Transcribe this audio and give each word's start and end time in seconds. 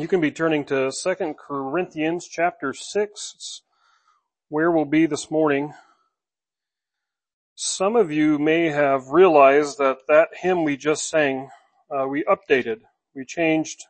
you 0.00 0.08
can 0.08 0.20
be 0.20 0.30
turning 0.30 0.64
to 0.64 0.90
2 0.90 1.34
Corinthians 1.38 2.28
chapter 2.28 2.72
6. 2.72 3.62
Where 4.48 4.70
we'll 4.70 4.84
be 4.84 5.06
this 5.06 5.30
morning. 5.30 5.74
Some 7.54 7.96
of 7.96 8.12
you 8.12 8.38
may 8.38 8.66
have 8.66 9.08
realized 9.08 9.78
that 9.78 9.98
that 10.08 10.28
hymn 10.40 10.64
we 10.64 10.76
just 10.76 11.08
sang, 11.08 11.50
uh, 11.90 12.06
we 12.06 12.24
updated. 12.24 12.80
We 13.14 13.24
changed 13.24 13.84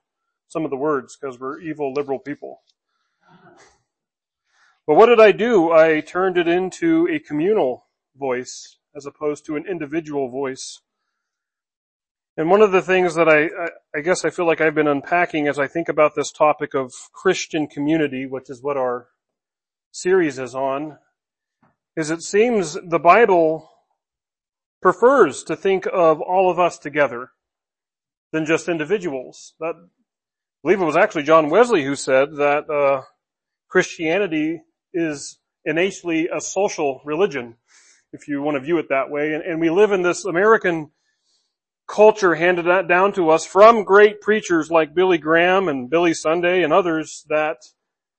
some 0.49 0.65
of 0.65 0.71
the 0.71 0.77
words 0.77 1.17
because 1.17 1.41
we're 1.41 1.61
evil 1.61 1.93
liberal 1.93 2.19
people. 2.19 2.63
But 4.87 4.95
what 4.95 5.07
did 5.07 5.21
I 5.21 5.33
do? 5.33 5.73
I 5.73 6.01
turned 6.01 6.39
it 6.39 6.47
into 6.47 7.09
a 7.09 7.19
communal 7.19 7.87
voice 8.17 8.79
as 8.95 9.07
opposed 9.07 9.45
to 9.47 9.57
an 9.57 9.67
individual 9.67 10.31
voice. 10.31 10.81
And 12.39 12.51
one 12.51 12.61
of 12.61 12.71
the 12.71 12.83
things 12.83 13.15
that 13.15 13.31
I, 13.31 13.49
I, 13.97 14.03
guess 14.03 14.23
I 14.23 14.31
feel 14.31 14.47
like 14.47 14.61
I've 14.61 14.75
been 14.75 14.87
unpacking 14.87 15.49
as 15.49 15.59
I 15.59 15.67
think 15.67 15.89
about 15.89 16.15
this 16.15 16.31
topic 16.31 16.75
of 16.75 16.93
Christian 17.13 17.67
community, 17.67 18.27
which 18.27 18.51
is 18.51 18.63
what 18.63 18.77
our 18.77 19.07
series 19.91 20.39
is 20.39 20.55
on, 20.55 20.99
is 21.97 22.11
it 22.11 22.21
seems 22.21 22.75
the 22.75 22.99
Bible 22.99 23.71
prefers 24.83 25.45
to 25.45 25.57
think 25.57 25.87
of 25.91 26.21
all 26.21 26.51
of 26.51 26.59
us 26.59 26.79
together 26.79 27.31
than 28.33 28.45
just 28.45 28.69
individuals. 28.69 29.55
That, 29.59 29.75
I 29.75 30.63
believe 30.63 30.83
it 30.83 30.85
was 30.85 30.97
actually 30.97 31.23
John 31.23 31.49
Wesley 31.49 31.85
who 31.85 31.97
said 31.97 32.37
that 32.37 32.69
uh, 32.69 33.01
Christianity 33.71 34.61
is 34.93 35.39
innately 35.65 36.29
a 36.29 36.43
social 36.43 37.01
religion, 37.03 37.57
if 38.13 38.29
you 38.29 38.43
want 38.43 38.57
to 38.57 38.61
view 38.61 38.77
it 38.77 38.91
that 38.91 39.09
way. 39.09 39.33
And, 39.33 39.43
and 39.43 39.59
we 39.59 39.71
live 39.71 39.93
in 39.93 40.03
this 40.03 40.27
American 40.27 40.91
culture 41.87 42.35
handed 42.35 42.67
that 42.67 42.89
down 42.89 43.13
to 43.13 43.31
us 43.31 43.47
from 43.47 43.85
great 43.85 44.21
preachers 44.21 44.71
like 44.71 44.95
Billy 44.95 45.19
Graham 45.19 45.69
and 45.69 45.89
Billy 45.89 46.15
Sunday 46.15 46.63
and 46.63 46.73
others 46.73 47.25
that 47.29 47.59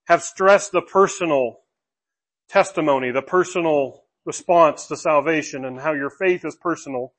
have 0.07 0.23
stressed 0.23 0.71
the 0.71 0.81
personal 0.81 1.59
testimony, 2.47 3.11
the 3.11 3.21
personal 3.21 4.03
response 4.25 4.87
to 4.87 4.95
salvation 4.95 5.65
and 5.65 5.79
how 5.79 5.93
your 5.93 6.09
faith 6.09 6.45
is 6.45 6.55
personal. 6.55 7.13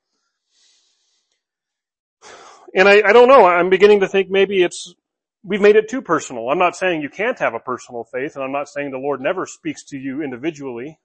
And 2.74 2.88
I, 2.88 3.02
I 3.06 3.12
don't 3.12 3.28
know, 3.28 3.46
I'm 3.46 3.70
beginning 3.70 4.00
to 4.00 4.08
think 4.08 4.30
maybe 4.30 4.62
it's, 4.62 4.94
we've 5.42 5.60
made 5.60 5.76
it 5.76 5.88
too 5.88 6.02
personal. 6.02 6.50
I'm 6.50 6.58
not 6.58 6.76
saying 6.76 7.02
you 7.02 7.10
can't 7.10 7.38
have 7.38 7.54
a 7.54 7.60
personal 7.60 8.04
faith 8.04 8.36
and 8.36 8.44
I'm 8.44 8.52
not 8.52 8.68
saying 8.68 8.90
the 8.90 8.98
Lord 8.98 9.20
never 9.20 9.44
speaks 9.44 9.84
to 9.86 9.98
you 9.98 10.22
individually, 10.22 10.98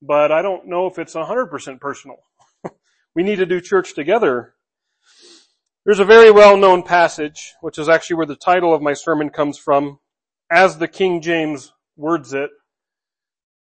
but 0.00 0.30
I 0.30 0.42
don't 0.42 0.66
know 0.66 0.86
if 0.86 0.98
it's 0.98 1.14
100% 1.14 1.80
personal. 1.80 2.18
we 3.14 3.24
need 3.24 3.36
to 3.36 3.46
do 3.46 3.60
church 3.60 3.94
together 3.94 4.54
there's 5.84 5.98
a 5.98 6.04
very 6.04 6.30
well-known 6.30 6.82
passage, 6.82 7.54
which 7.62 7.78
is 7.78 7.88
actually 7.88 8.16
where 8.16 8.26
the 8.26 8.36
title 8.36 8.74
of 8.74 8.82
my 8.82 8.92
sermon 8.92 9.30
comes 9.30 9.56
from, 9.56 9.98
as 10.50 10.76
the 10.76 10.88
King 10.88 11.22
James 11.22 11.72
words 11.96 12.34
it, 12.34 12.50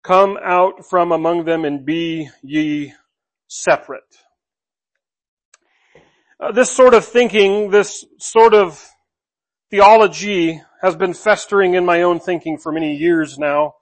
come 0.03 0.37
out 0.43 0.85
from 0.85 1.13
among 1.13 1.45
them 1.45 1.63
and 1.63 1.85
be 1.85 2.29
ye 2.41 2.93
separate. 3.47 4.01
Uh, 6.39 6.51
this 6.51 6.69
sort 6.69 6.93
of 6.93 7.05
thinking, 7.05 7.69
this 7.69 8.03
sort 8.19 8.53
of 8.53 8.85
theology 9.71 10.61
has 10.81 10.97
been 10.97 11.13
festering 11.13 11.73
in 11.73 11.85
my 11.85 12.01
own 12.01 12.19
thinking 12.19 12.57
for 12.57 12.73
many 12.73 12.97
years 12.97 13.37
now 13.37 13.75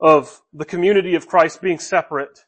of 0.00 0.42
the 0.52 0.64
community 0.64 1.14
of 1.14 1.28
Christ 1.28 1.62
being 1.62 1.78
separate 1.78 2.40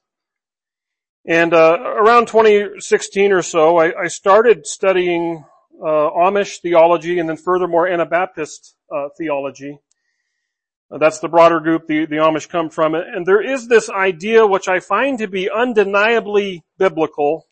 and 1.25 1.55
uh, 1.55 1.79
around 1.81 2.27
2016 2.27 3.33
or 3.33 3.43
so, 3.43 3.79
I, 3.79 4.05
I 4.05 4.09
started 4.09 4.67
studying 4.67 5.45
uh, 5.81 6.11
Amish 6.11 6.61
theology 6.61 7.19
and 7.19 7.29
then 7.29 7.37
furthermore 7.37 7.87
Anabaptist 7.87 8.75
uh, 8.93 9.09
theology. 9.17 9.79
Uh, 10.91 10.99
that's 10.99 11.21
the 11.21 11.29
broader 11.29 11.61
group 11.61 11.87
the, 11.87 12.07
the 12.07 12.17
Amish 12.17 12.49
come 12.49 12.71
from. 12.71 12.95
And 12.97 13.25
there 13.25 13.41
is 13.41 13.69
this 13.69 13.89
idea 13.89 14.47
which 14.47 14.69
I 14.69 14.81
find 14.81 15.19
to 15.19 15.29
be 15.29 15.49
undeniably 15.49 16.65
biblical 16.77 17.47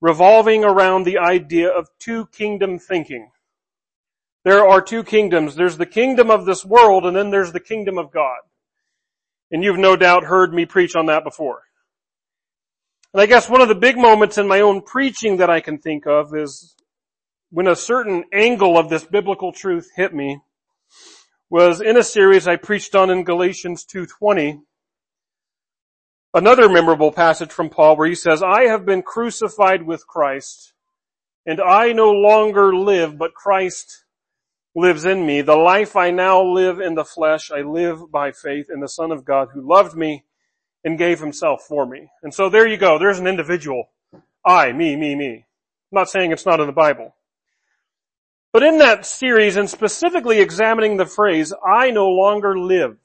revolving 0.00 0.64
around 0.64 1.04
the 1.04 1.18
idea 1.18 1.68
of 1.68 1.88
two 1.98 2.26
kingdom 2.26 2.78
thinking. 2.78 3.30
There 4.44 4.66
are 4.66 4.80
two 4.80 5.04
kingdoms. 5.04 5.54
There's 5.54 5.76
the 5.76 5.86
kingdom 5.86 6.30
of 6.30 6.46
this 6.46 6.64
world 6.64 7.04
and 7.04 7.14
then 7.14 7.30
there's 7.30 7.52
the 7.52 7.60
kingdom 7.60 7.98
of 7.98 8.10
God. 8.10 8.38
And 9.50 9.62
you've 9.62 9.78
no 9.78 9.96
doubt 9.96 10.24
heard 10.24 10.52
me 10.52 10.64
preach 10.64 10.96
on 10.96 11.06
that 11.06 11.24
before. 11.24 11.62
And 13.14 13.20
I 13.20 13.26
guess 13.26 13.48
one 13.48 13.60
of 13.60 13.68
the 13.68 13.76
big 13.76 13.96
moments 13.96 14.38
in 14.38 14.48
my 14.48 14.60
own 14.60 14.82
preaching 14.82 15.36
that 15.36 15.48
I 15.48 15.60
can 15.60 15.78
think 15.78 16.04
of 16.04 16.34
is 16.34 16.74
when 17.50 17.68
a 17.68 17.76
certain 17.76 18.24
angle 18.32 18.76
of 18.76 18.88
this 18.88 19.04
biblical 19.04 19.52
truth 19.52 19.88
hit 19.94 20.12
me 20.12 20.40
was 21.48 21.80
in 21.80 21.96
a 21.96 22.02
series 22.02 22.48
I 22.48 22.56
preached 22.56 22.96
on 22.96 23.10
in 23.10 23.22
Galatians 23.22 23.86
2.20. 23.86 24.62
Another 26.34 26.68
memorable 26.68 27.12
passage 27.12 27.52
from 27.52 27.70
Paul 27.70 27.96
where 27.96 28.08
he 28.08 28.16
says, 28.16 28.42
I 28.42 28.62
have 28.64 28.84
been 28.84 29.02
crucified 29.02 29.86
with 29.86 30.08
Christ 30.08 30.72
and 31.46 31.60
I 31.60 31.92
no 31.92 32.10
longer 32.10 32.74
live, 32.74 33.16
but 33.16 33.32
Christ 33.32 34.06
lives 34.74 35.04
in 35.04 35.24
me. 35.24 35.40
The 35.40 35.54
life 35.54 35.94
I 35.94 36.10
now 36.10 36.42
live 36.42 36.80
in 36.80 36.96
the 36.96 37.04
flesh, 37.04 37.52
I 37.52 37.60
live 37.60 38.10
by 38.10 38.32
faith 38.32 38.66
in 38.74 38.80
the 38.80 38.88
Son 38.88 39.12
of 39.12 39.24
God 39.24 39.50
who 39.54 39.60
loved 39.60 39.94
me 39.94 40.24
and 40.84 40.98
gave 40.98 41.18
himself 41.18 41.62
for 41.62 41.86
me. 41.86 42.10
And 42.22 42.32
so 42.32 42.48
there 42.48 42.66
you 42.66 42.76
go. 42.76 42.98
There's 42.98 43.18
an 43.18 43.26
individual. 43.26 43.88
I, 44.44 44.72
me, 44.72 44.96
me, 44.96 45.14
me. 45.14 45.34
I'm 45.34 45.96
not 45.96 46.10
saying 46.10 46.32
it's 46.32 46.46
not 46.46 46.60
in 46.60 46.66
the 46.66 46.72
Bible. 46.72 47.14
But 48.52 48.62
in 48.62 48.78
that 48.78 49.06
series 49.06 49.56
and 49.56 49.68
specifically 49.68 50.38
examining 50.38 50.96
the 50.96 51.06
phrase, 51.06 51.52
I 51.66 51.90
no 51.90 52.08
longer 52.08 52.56
live, 52.58 52.98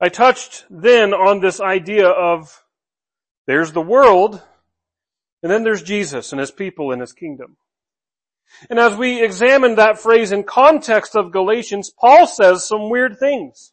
I 0.00 0.08
touched 0.08 0.66
then 0.68 1.14
on 1.14 1.40
this 1.40 1.60
idea 1.60 2.08
of 2.08 2.64
there's 3.46 3.72
the 3.72 3.80
world 3.80 4.42
and 5.42 5.50
then 5.50 5.62
there's 5.62 5.82
Jesus 5.82 6.32
and 6.32 6.40
his 6.40 6.50
people 6.50 6.92
and 6.92 7.00
his 7.00 7.12
kingdom. 7.12 7.56
And 8.68 8.78
as 8.78 8.96
we 8.96 9.22
examine 9.22 9.76
that 9.76 9.98
phrase 9.98 10.32
in 10.32 10.42
context 10.42 11.14
of 11.16 11.32
Galatians, 11.32 11.90
Paul 11.90 12.26
says 12.26 12.66
some 12.66 12.90
weird 12.90 13.18
things 13.18 13.72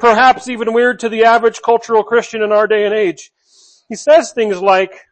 perhaps 0.00 0.48
even 0.48 0.72
weird 0.72 0.98
to 1.00 1.08
the 1.08 1.24
average 1.24 1.60
cultural 1.62 2.02
Christian 2.02 2.42
in 2.42 2.50
our 2.50 2.66
day 2.66 2.84
and 2.84 2.94
age. 2.94 3.30
He 3.88 3.94
says 3.94 4.32
things 4.32 4.60
like, 4.60 5.06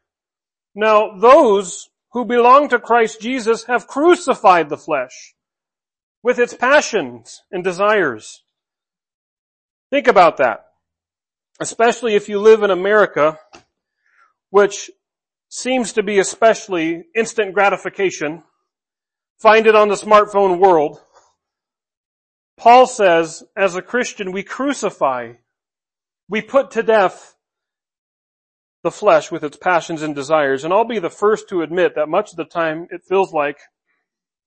now 0.75 1.16
those 1.19 1.91
who 2.12 2.25
belong 2.25 2.69
to 2.71 2.78
Christ 2.78 3.21
Jesus 3.21 3.65
have 3.65 3.87
crucified 3.87 4.69
the 4.69 4.76
flesh 4.76 5.34
with 6.22 6.38
its 6.38 6.54
passions 6.54 7.43
and 7.53 7.62
desires. 7.62 8.43
Think 9.91 10.09
about 10.09 10.38
that. 10.38 10.65
Especially 11.60 12.15
if 12.15 12.28
you 12.28 12.41
live 12.41 12.62
in 12.62 12.70
America, 12.70 13.38
which 14.50 14.91
seems 15.49 15.93
to 15.94 16.03
be 16.03 16.19
especially 16.19 17.05
instant 17.15 17.55
gratification. 17.55 18.43
Find 19.38 19.66
it 19.66 19.75
on 19.75 19.88
the 19.88 19.94
smartphone 19.94 20.59
world. 20.59 21.00
Paul 22.58 22.86
says, 22.86 23.44
as 23.56 23.76
a 23.76 23.82
Christian, 23.82 24.32
we 24.32 24.42
crucify, 24.42 25.34
we 26.28 26.42
put 26.42 26.72
to 26.72 26.82
death 26.82 27.36
the 28.82 28.91
flesh 28.91 29.30
with 29.30 29.44
its 29.44 29.56
passions 29.56 30.02
and 30.02 30.14
desires. 30.14 30.64
And 30.64 30.72
I'll 30.72 30.84
be 30.84 30.98
the 30.98 31.08
first 31.08 31.48
to 31.48 31.62
admit 31.62 31.94
that 31.94 32.08
much 32.08 32.32
of 32.32 32.36
the 32.36 32.44
time 32.44 32.88
it 32.91 33.02
feels 33.08 33.32
like 33.32 33.58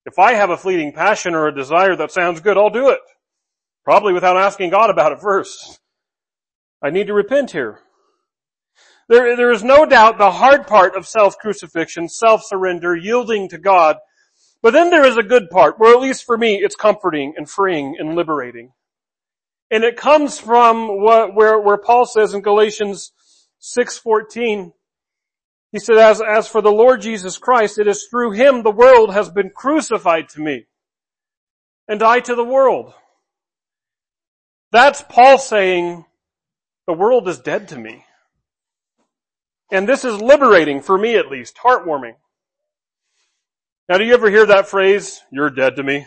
if 0.06 0.20
I 0.20 0.34
have 0.34 0.50
a 0.50 0.58
fleeting 0.58 0.94
passion 0.94 1.36
or 1.36 1.48
a 1.48 1.56
desire 1.56 1.96
that 1.96 2.12
sounds 2.12 2.42
good, 2.42 2.58
I'll 2.58 2.70
do 2.70 2.90
it. 2.90 3.00
Probably 3.84 4.14
without 4.14 4.38
asking 4.38 4.72
God 4.72 4.90
about 4.90 5.12
it 5.12 5.20
first. 5.22 5.80
I 6.84 6.90
need 6.90 7.08
to 7.08 7.14
repent 7.14 7.52
here. 7.52 7.80
There, 9.08 9.36
there 9.36 9.52
is 9.52 9.64
no 9.64 9.86
doubt 9.86 10.18
the 10.18 10.32
hard 10.32 10.68
part 10.68 10.96
of 10.96 11.08
self-crucifixion, 11.08 12.10
self-surrender, 12.10 12.96
yielding 12.96 13.50
to 13.50 13.58
God 13.58 13.98
but 14.62 14.74
then 14.74 14.90
there 14.90 15.06
is 15.06 15.18
a 15.18 15.24
good 15.24 15.50
part, 15.50 15.80
where 15.80 15.94
at 15.94 16.02
least 16.02 16.26
for 16.26 16.38
me, 16.38 16.56
it's 16.56 16.76
comforting 16.76 17.34
and 17.36 17.50
freeing 17.50 17.96
and 18.00 18.16
liberating. 18.16 18.74
And 19.72 19.84
it 19.84 19.98
comes 19.98 20.38
from 20.38 21.02
what, 21.02 21.34
where, 21.34 21.60
where 21.60 21.78
Paul 21.78 22.06
says 22.06 22.34
in 22.34 22.42
Galatians 22.42 23.12
6.14, 23.62 24.74
he 25.72 25.80
said, 25.80 25.98
as, 25.98 26.22
as 26.22 26.48
for 26.48 26.62
the 26.62 26.72
Lord 26.72 27.02
Jesus 27.02 27.38
Christ, 27.38 27.80
it 27.80 27.88
is 27.88 28.08
through 28.10 28.32
him 28.32 28.62
the 28.62 28.72
world 28.72 29.14
has 29.14 29.30
been 29.30 29.50
crucified 29.50 30.30
to 30.30 30.42
me, 30.42 30.66
and 31.88 32.04
I 32.04 32.20
to 32.20 32.36
the 32.36 32.44
world. 32.44 32.94
That's 34.72 35.04
Paul 35.08 35.38
saying, 35.38 36.06
the 36.88 36.94
world 36.94 37.28
is 37.28 37.40
dead 37.40 37.70
to 37.70 37.80
me. 37.80 38.06
And 39.72 39.88
this 39.88 40.04
is 40.04 40.22
liberating, 40.22 40.82
for 40.82 40.98
me 40.98 41.16
at 41.16 41.28
least, 41.32 41.58
heartwarming. 41.64 42.16
Now 43.92 43.98
do 43.98 44.06
you 44.06 44.14
ever 44.14 44.30
hear 44.30 44.46
that 44.46 44.70
phrase, 44.70 45.20
you're 45.34 45.50
dead 45.50 45.76
to 45.76 45.84
me? 45.84 46.06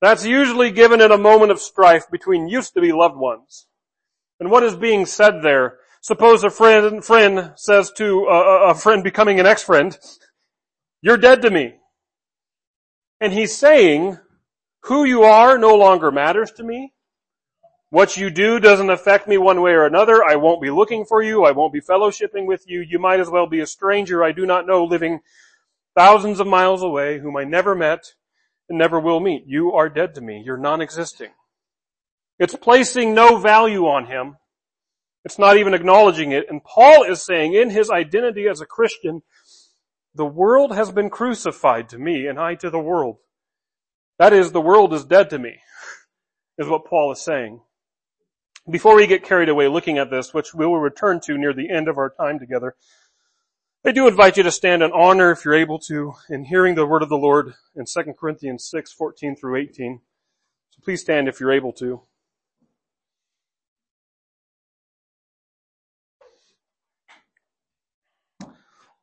That's 0.00 0.24
usually 0.24 0.70
given 0.70 1.02
in 1.02 1.12
a 1.12 1.18
moment 1.18 1.52
of 1.52 1.60
strife 1.60 2.10
between 2.10 2.48
used 2.48 2.72
to 2.72 2.80
be 2.80 2.92
loved 2.92 3.18
ones. 3.18 3.66
And 4.40 4.50
what 4.50 4.62
is 4.62 4.74
being 4.74 5.04
said 5.04 5.42
there? 5.42 5.76
Suppose 6.00 6.42
a 6.42 6.48
friend, 6.48 7.04
friend 7.04 7.52
says 7.56 7.92
to 7.98 8.24
a, 8.24 8.70
a 8.70 8.74
friend 8.74 9.04
becoming 9.04 9.38
an 9.38 9.44
ex-friend, 9.44 9.98
you're 11.02 11.18
dead 11.18 11.42
to 11.42 11.50
me. 11.50 11.74
And 13.20 13.34
he's 13.34 13.54
saying, 13.54 14.16
who 14.84 15.04
you 15.04 15.24
are 15.24 15.58
no 15.58 15.76
longer 15.76 16.10
matters 16.10 16.52
to 16.52 16.62
me. 16.64 16.94
What 17.90 18.16
you 18.16 18.30
do 18.30 18.58
doesn't 18.58 18.88
affect 18.88 19.28
me 19.28 19.36
one 19.36 19.60
way 19.60 19.72
or 19.72 19.84
another. 19.84 20.24
I 20.24 20.36
won't 20.36 20.62
be 20.62 20.70
looking 20.70 21.04
for 21.04 21.22
you. 21.22 21.44
I 21.44 21.50
won't 21.50 21.74
be 21.74 21.82
fellowshipping 21.82 22.46
with 22.46 22.64
you. 22.66 22.80
You 22.80 22.98
might 22.98 23.20
as 23.20 23.28
well 23.28 23.46
be 23.46 23.60
a 23.60 23.66
stranger 23.66 24.24
I 24.24 24.32
do 24.32 24.46
not 24.46 24.66
know 24.66 24.84
living 24.84 25.20
thousands 25.96 26.40
of 26.40 26.46
miles 26.46 26.82
away 26.82 27.18
whom 27.18 27.36
I 27.36 27.44
never 27.44 27.74
met 27.74 28.00
and 28.68 28.78
never 28.78 29.00
will 29.00 29.20
meet. 29.20 29.44
You 29.46 29.72
are 29.72 29.88
dead 29.88 30.14
to 30.14 30.20
me. 30.20 30.42
You're 30.44 30.56
non-existing. 30.56 31.30
It's 32.38 32.56
placing 32.56 33.14
no 33.14 33.36
value 33.38 33.86
on 33.86 34.06
him. 34.06 34.36
It's 35.24 35.38
not 35.38 35.58
even 35.58 35.74
acknowledging 35.74 36.32
it. 36.32 36.46
And 36.48 36.64
Paul 36.64 37.02
is 37.02 37.24
saying 37.24 37.52
in 37.52 37.70
his 37.70 37.90
identity 37.90 38.46
as 38.48 38.60
a 38.60 38.66
Christian, 38.66 39.22
the 40.14 40.24
world 40.24 40.74
has 40.74 40.90
been 40.90 41.10
crucified 41.10 41.88
to 41.90 41.98
me 41.98 42.26
and 42.26 42.38
I 42.38 42.54
to 42.56 42.70
the 42.70 42.78
world. 42.78 43.18
That 44.18 44.32
is, 44.32 44.52
the 44.52 44.60
world 44.60 44.94
is 44.94 45.04
dead 45.04 45.30
to 45.30 45.38
me, 45.38 45.56
is 46.58 46.68
what 46.68 46.86
Paul 46.86 47.12
is 47.12 47.20
saying. 47.20 47.60
Before 48.70 48.96
we 48.96 49.06
get 49.06 49.24
carried 49.24 49.48
away 49.48 49.68
looking 49.68 49.98
at 49.98 50.10
this, 50.10 50.34
which 50.34 50.54
we 50.54 50.66
will 50.66 50.80
return 50.80 51.20
to 51.24 51.38
near 51.38 51.52
the 51.52 51.70
end 51.70 51.88
of 51.88 51.98
our 51.98 52.10
time 52.10 52.38
together, 52.38 52.76
I 53.82 53.92
do 53.92 54.06
invite 54.06 54.36
you 54.36 54.42
to 54.42 54.50
stand 54.50 54.82
in 54.82 54.92
honor 54.92 55.30
if 55.30 55.42
you're 55.42 55.54
able 55.54 55.78
to 55.88 56.12
in 56.28 56.44
hearing 56.44 56.74
the 56.74 56.84
word 56.84 57.02
of 57.02 57.08
the 57.08 57.16
Lord 57.16 57.54
in 57.74 57.86
2 57.86 58.12
Corinthians 58.12 58.68
6, 58.68 58.92
14 58.92 59.36
through 59.36 59.56
18. 59.56 60.00
So 60.68 60.80
please 60.84 61.00
stand 61.00 61.28
if 61.28 61.40
you're 61.40 61.50
able 61.50 61.72
to. 61.72 62.02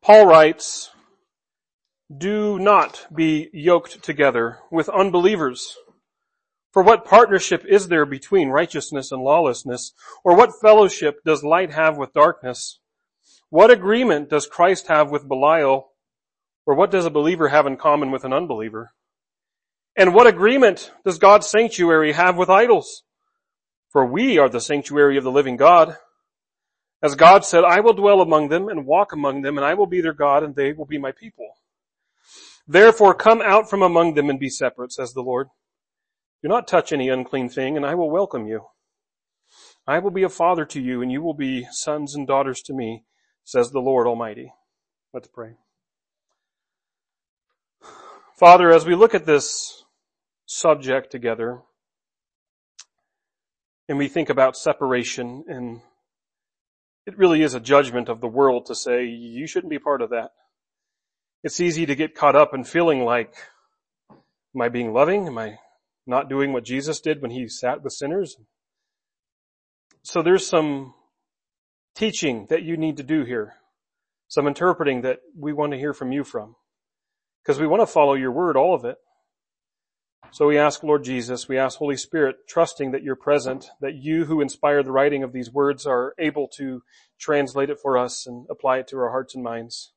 Paul 0.04 0.28
writes, 0.28 0.92
do 2.16 2.60
not 2.60 3.08
be 3.14 3.50
yoked 3.52 4.04
together 4.04 4.60
with 4.70 4.90
unbelievers. 4.90 5.76
For 6.72 6.84
what 6.84 7.04
partnership 7.04 7.66
is 7.68 7.88
there 7.88 8.06
between 8.06 8.50
righteousness 8.50 9.12
and 9.12 9.24
lawlessness? 9.24 9.94
Or 10.24 10.36
what 10.36 10.62
fellowship 10.62 11.24
does 11.26 11.44
light 11.44 11.72
have 11.72 11.98
with 11.98 12.14
darkness? 12.14 12.80
What 13.50 13.72
agreement 13.72 14.30
does 14.30 14.46
Christ 14.46 14.88
have 14.88 15.10
with 15.10 15.28
Belial? 15.28 15.92
Or 16.66 16.76
what 16.76 16.92
does 16.92 17.06
a 17.06 17.10
believer 17.10 17.48
have 17.48 17.66
in 17.66 17.78
common 17.78 18.12
with 18.12 18.26
an 18.26 18.34
unbeliever? 18.34 18.92
And 19.96 20.14
what 20.14 20.28
agreement 20.28 20.92
does 21.06 21.18
God's 21.18 21.48
sanctuary 21.48 22.12
have 22.12 22.36
with 22.36 22.50
idols? 22.50 23.04
For 23.90 24.06
we 24.06 24.38
are 24.38 24.50
the 24.50 24.60
sanctuary 24.60 25.18
of 25.18 25.24
the 25.24 25.32
living 25.32 25.56
God. 25.56 25.96
As 27.02 27.16
God 27.16 27.46
said, 27.46 27.64
I 27.64 27.80
will 27.80 27.94
dwell 27.94 28.20
among 28.20 28.50
them 28.50 28.68
and 28.68 28.86
walk 28.86 29.14
among 29.14 29.44
them 29.44 29.58
and 29.58 29.66
I 29.66 29.76
will 29.76 29.86
be 29.86 30.02
their 30.02 30.14
God 30.14 30.44
and 30.44 30.56
they 30.56 30.74
will 30.74 30.86
be 30.86 30.98
my 30.98 31.14
people. 31.14 31.48
Therefore 32.68 33.14
come 33.14 33.42
out 33.42 33.70
from 33.70 33.82
among 33.82 34.16
them 34.16 34.30
and 34.30 34.40
be 34.40 34.50
separate, 34.50 34.92
says 34.92 35.14
the 35.14 35.22
Lord. 35.22 35.48
Do 36.44 36.50
not 36.50 36.68
touch 36.68 36.92
any 36.92 37.08
unclean 37.08 37.50
thing 37.50 37.78
and 37.78 37.86
I 37.86 37.96
will 37.96 38.10
welcome 38.10 38.46
you. 38.46 38.68
I 39.88 40.00
will 40.00 40.12
be 40.12 40.24
a 40.24 40.30
father 40.30 40.66
to 40.66 40.82
you 40.82 41.02
and 41.02 41.12
you 41.12 41.22
will 41.22 41.34
be 41.34 41.66
sons 41.72 42.14
and 42.14 42.28
daughters 42.28 42.62
to 42.64 42.74
me 42.74 43.04
says 43.48 43.72
the 43.72 43.80
Lord 43.80 44.08
Almighty. 44.08 44.52
Let's 45.14 45.30
pray. 45.30 45.52
Father, 48.38 48.70
as 48.72 48.86
we 48.86 48.94
look 48.94 49.16
at 49.16 49.26
this 49.26 49.86
subject 50.46 51.12
together, 51.12 51.62
and 53.88 53.98
we 53.98 54.10
think 54.10 54.30
about 54.30 54.58
separation, 54.58 55.46
and 55.48 55.80
it 57.06 57.18
really 57.18 57.42
is 57.42 57.54
a 57.54 57.62
judgment 57.62 58.10
of 58.10 58.20
the 58.20 58.28
world 58.28 58.66
to 58.66 58.76
say, 58.76 59.06
you 59.06 59.48
shouldn't 59.48 59.72
be 59.72 59.80
part 59.80 60.02
of 60.02 60.10
that. 60.10 60.32
It's 61.42 61.62
easy 61.62 61.86
to 61.86 61.96
get 61.96 62.16
caught 62.16 62.36
up 62.36 62.54
in 62.54 62.66
feeling 62.66 63.06
like, 63.06 63.34
am 64.12 64.62
I 64.62 64.68
being 64.68 64.92
loving? 64.92 65.26
Am 65.26 65.38
I 65.38 65.60
not 66.06 66.28
doing 66.28 66.52
what 66.52 66.66
Jesus 66.66 67.00
did 67.00 67.22
when 67.22 67.32
he 67.32 67.48
sat 67.48 67.82
with 67.82 67.94
sinners? 67.94 68.36
So 70.04 70.22
there's 70.22 70.46
some 70.46 70.96
teaching 71.98 72.46
that 72.50 72.64
you 72.64 72.78
need 72.78 72.98
to 72.98 73.04
do 73.04 73.24
here. 73.24 73.56
Some 74.28 74.48
interpreting 74.48 75.02
that 75.02 75.20
we 75.38 75.52
want 75.52 75.72
to 75.72 75.80
hear 75.80 75.94
from 75.94 76.12
you 76.12 76.24
from. 76.24 76.56
Because 77.44 77.60
we 77.60 77.68
want 77.68 77.82
to 77.82 77.88
follow 77.88 78.14
your 78.14 78.32
word, 78.32 78.56
all 78.56 78.76
of 78.76 78.86
it. 78.86 78.98
So 80.32 80.48
we 80.48 80.58
ask 80.58 80.84
Lord 80.84 81.04
Jesus, 81.04 81.48
we 81.48 81.58
ask 81.58 81.78
Holy 81.78 81.96
Spirit, 81.96 82.36
trusting 82.48 82.92
that 82.92 83.02
you're 83.02 83.16
present, 83.16 83.70
that 83.82 83.96
you 83.96 84.26
who 84.26 84.42
inspired 84.42 84.86
the 84.86 84.92
writing 84.92 85.24
of 85.24 85.32
these 85.32 85.52
words 85.52 85.86
are 85.86 86.14
able 86.20 86.50
to 86.58 86.82
translate 87.20 87.70
it 87.70 87.80
for 87.82 87.98
us 87.98 88.28
and 88.28 88.46
apply 88.50 88.80
it 88.80 88.88
to 88.90 88.98
our 88.98 89.10
hearts 89.10 89.34
and 89.34 89.44
minds. 89.44 89.94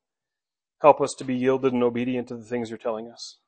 Help 0.81 1.01
us 1.01 1.15
to 1.19 1.25
be 1.25 1.35
yielded 1.35 1.73
and 1.73 1.83
obedient 1.83 2.29
to 2.29 2.37
the 2.37 2.45
things 2.45 2.71
you're 2.71 2.79
telling 2.79 3.11
us. 3.11 3.39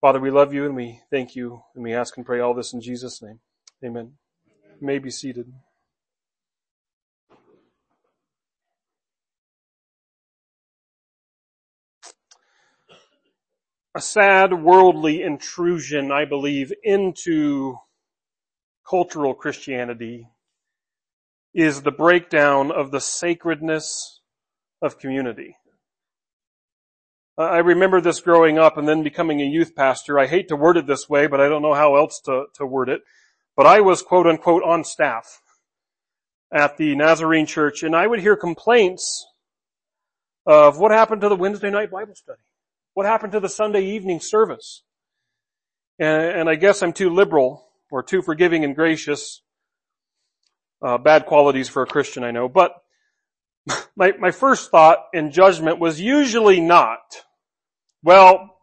Father, 0.00 0.20
we 0.20 0.30
love 0.30 0.52
you 0.52 0.66
and 0.66 0.76
we 0.76 1.00
thank 1.10 1.34
you 1.34 1.62
and 1.74 1.82
we 1.82 1.94
ask 1.94 2.16
and 2.16 2.26
pray 2.26 2.38
all 2.38 2.54
this 2.54 2.72
in 2.72 2.80
Jesus' 2.80 3.22
name. 3.22 3.40
Amen. 3.84 4.12
You 4.80 4.86
may 4.86 4.98
be 4.98 5.10
seated. 5.10 5.46
A 13.94 14.00
sad 14.00 14.52
worldly 14.52 15.22
intrusion, 15.22 16.12
I 16.12 16.24
believe, 16.24 16.72
into 16.82 17.76
cultural 18.88 19.34
Christianity 19.34 20.28
is 21.54 21.82
the 21.82 21.90
breakdown 21.90 22.70
of 22.70 22.90
the 22.90 23.00
sacredness 23.00 24.20
of 24.80 24.98
community. 24.98 25.56
I 27.36 27.58
remember 27.58 28.00
this 28.00 28.20
growing 28.20 28.58
up 28.58 28.76
and 28.76 28.86
then 28.86 29.02
becoming 29.02 29.40
a 29.40 29.46
youth 29.46 29.74
pastor. 29.74 30.18
I 30.18 30.26
hate 30.26 30.48
to 30.48 30.56
word 30.56 30.76
it 30.76 30.86
this 30.86 31.08
way, 31.08 31.26
but 31.26 31.40
I 31.40 31.48
don't 31.48 31.62
know 31.62 31.74
how 31.74 31.96
else 31.96 32.20
to, 32.26 32.44
to 32.54 32.66
word 32.66 32.88
it. 32.90 33.00
But 33.56 33.66
I 33.66 33.80
was 33.80 34.02
quote 34.02 34.26
unquote 34.26 34.62
on 34.62 34.84
staff 34.84 35.40
at 36.52 36.76
the 36.76 36.94
Nazarene 36.94 37.46
church 37.46 37.82
and 37.82 37.96
I 37.96 38.06
would 38.06 38.20
hear 38.20 38.36
complaints 38.36 39.26
of 40.46 40.78
what 40.78 40.90
happened 40.90 41.22
to 41.22 41.28
the 41.28 41.36
Wednesday 41.36 41.70
night 41.70 41.90
Bible 41.90 42.14
study. 42.14 42.40
What 42.94 43.06
happened 43.06 43.32
to 43.32 43.40
the 43.40 43.48
Sunday 43.48 43.84
evening 43.84 44.20
service? 44.20 44.82
And, 45.98 46.40
and 46.40 46.48
I 46.48 46.56
guess 46.56 46.82
I'm 46.82 46.92
too 46.92 47.10
liberal 47.10 47.66
or 47.90 48.02
too 48.02 48.22
forgiving 48.22 48.64
and 48.64 48.74
gracious. 48.74 49.42
Uh, 50.82 50.98
bad 50.98 51.26
qualities 51.26 51.68
for 51.68 51.82
a 51.82 51.86
Christian, 51.86 52.24
I 52.24 52.30
know. 52.30 52.48
But 52.48 52.72
my, 53.96 54.12
my 54.18 54.30
first 54.30 54.70
thought 54.70 54.98
and 55.12 55.32
judgment 55.32 55.78
was 55.78 56.00
usually 56.00 56.60
not, 56.60 56.98
well, 58.02 58.56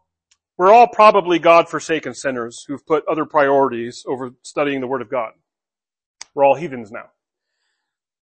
we're 0.58 0.72
all 0.72 0.88
probably 0.88 1.38
God-forsaken 1.38 2.14
sinners 2.14 2.64
who've 2.66 2.84
put 2.84 3.06
other 3.06 3.24
priorities 3.24 4.04
over 4.08 4.30
studying 4.42 4.80
the 4.80 4.88
Word 4.88 5.02
of 5.02 5.10
God. 5.10 5.30
We're 6.34 6.44
all 6.44 6.56
heathens 6.56 6.90
now. 6.90 7.10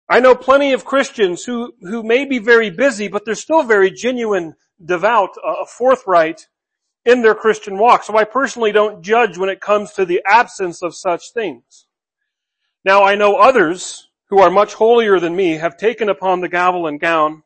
I 0.10 0.19
know 0.19 0.36
plenty 0.36 0.74
of 0.74 0.86
Christians 0.86 1.46
who, 1.46 1.74
who 1.81 2.03
may 2.03 2.25
be 2.25 2.39
very 2.39 2.72
busy, 2.72 3.08
but 3.08 3.24
they're 3.25 3.36
still 3.36 3.63
very 3.63 3.91
genuine 3.91 4.55
devout, 4.83 5.31
uh, 5.45 5.65
forthright 5.65 6.48
in 7.05 7.21
their 7.21 7.36
Christian 7.36 7.77
walk. 7.77 8.03
So 8.03 8.17
I 8.17 8.24
personally 8.24 8.71
don't 8.71 9.03
judge 9.03 9.38
when 9.38 9.50
it 9.50 9.62
comes 9.62 9.93
to 9.93 10.05
the 10.05 10.21
absence 10.25 10.81
of 10.81 10.95
such 10.95 11.33
things. 11.33 11.86
Now 12.86 13.03
I 13.03 13.15
know 13.15 13.36
others 13.36 14.09
who 14.29 14.39
are 14.39 14.51
much 14.51 14.74
holier 14.75 15.19
than 15.19 15.36
me 15.36 15.53
have 15.53 15.77
taken 15.77 16.09
upon 16.09 16.41
the 16.41 16.50
gavel 16.50 16.88
and 16.88 17.00
gown, 17.00 17.43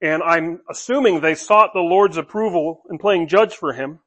and 0.00 0.22
I'm 0.22 0.60
assuming 0.70 1.20
they 1.20 1.34
sought 1.34 1.72
the 1.74 1.80
Lord's 1.80 2.16
approval 2.16 2.82
in 2.90 2.98
playing 2.98 3.28
judge 3.28 3.54
for 3.54 3.72
him, 3.72 4.00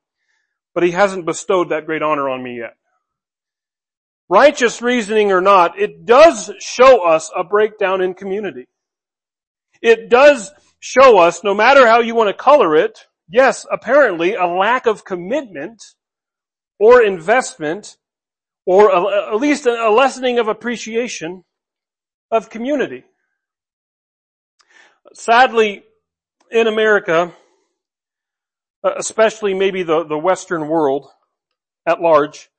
but 0.74 0.84
he 0.84 0.92
hasn't 0.92 1.26
bestowed 1.26 1.70
that 1.70 1.86
great 1.86 2.02
honor 2.02 2.30
on 2.30 2.42
me 2.42 2.58
yet. 2.58 2.76
Righteous 4.30 4.82
reasoning 4.82 5.32
or 5.32 5.42
not, 5.42 5.78
it 5.78 6.06
does 6.06 6.52
show 6.60 7.06
us 7.06 7.30
a 7.36 7.44
breakdown 7.44 8.02
in 8.02 8.14
community. 8.14 8.68
It 9.82 10.10
does 10.10 10.52
show 10.82 11.20
us, 11.20 11.44
no 11.44 11.54
matter 11.54 11.88
how 11.88 12.02
you 12.02 12.16
want 12.16 12.28
to 12.28 12.34
color 12.34 12.76
it, 12.76 13.06
yes, 13.30 13.66
apparently 13.72 14.34
a 14.34 14.46
lack 14.46 14.88
of 14.88 15.06
commitment 15.06 15.82
or 16.80 17.02
investment 17.02 17.98
or 18.66 18.90
a, 18.90 19.34
at 19.34 19.40
least 19.40 19.68
a 19.68 19.90
lessening 19.92 20.40
of 20.40 20.48
appreciation 20.48 21.44
of 22.32 22.50
community. 22.50 23.04
Sadly, 25.14 25.84
in 26.50 26.68
America, 26.68 27.32
uh, 28.84 28.92
especially 28.98 29.54
maybe 29.54 29.84
the, 29.84 30.04
the 30.04 30.18
Western 30.18 30.68
world 30.68 31.08
at 31.86 32.02
large, 32.02 32.50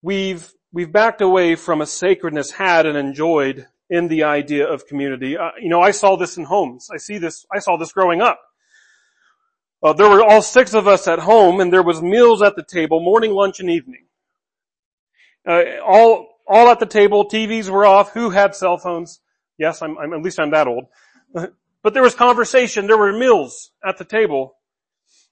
we've, 0.00 0.50
we've 0.72 0.92
backed 0.92 1.20
away 1.20 1.54
from 1.54 1.82
a 1.82 1.86
sacredness 1.86 2.50
had 2.52 2.86
and 2.86 2.96
enjoyed 2.96 3.66
in 3.88 4.08
the 4.08 4.24
idea 4.24 4.66
of 4.66 4.86
community. 4.86 5.36
Uh, 5.36 5.50
you 5.60 5.68
know, 5.68 5.80
I 5.80 5.90
saw 5.90 6.16
this 6.16 6.36
in 6.36 6.44
homes. 6.44 6.88
I 6.92 6.96
see 6.96 7.18
this, 7.18 7.46
I 7.54 7.60
saw 7.60 7.76
this 7.76 7.92
growing 7.92 8.20
up. 8.20 8.40
Uh, 9.82 9.92
there 9.92 10.08
were 10.08 10.22
all 10.22 10.42
six 10.42 10.74
of 10.74 10.88
us 10.88 11.06
at 11.06 11.20
home 11.20 11.60
and 11.60 11.72
there 11.72 11.82
was 11.82 12.02
meals 12.02 12.42
at 12.42 12.56
the 12.56 12.62
table, 12.62 13.00
morning, 13.00 13.32
lunch, 13.32 13.60
and 13.60 13.70
evening. 13.70 14.06
Uh, 15.46 15.62
all, 15.86 16.40
all 16.46 16.68
at 16.68 16.80
the 16.80 16.86
table, 16.86 17.28
TVs 17.28 17.68
were 17.68 17.86
off, 17.86 18.12
who 18.12 18.30
had 18.30 18.54
cell 18.54 18.78
phones? 18.78 19.20
Yes, 19.58 19.82
I'm, 19.82 19.96
I'm, 19.98 20.12
at 20.12 20.22
least 20.22 20.40
I'm 20.40 20.50
that 20.50 20.68
old. 20.68 20.86
But 21.82 21.94
there 21.94 22.02
was 22.02 22.16
conversation, 22.16 22.88
there 22.88 22.98
were 22.98 23.12
meals 23.12 23.70
at 23.86 23.96
the 23.96 24.04
table. 24.04 24.56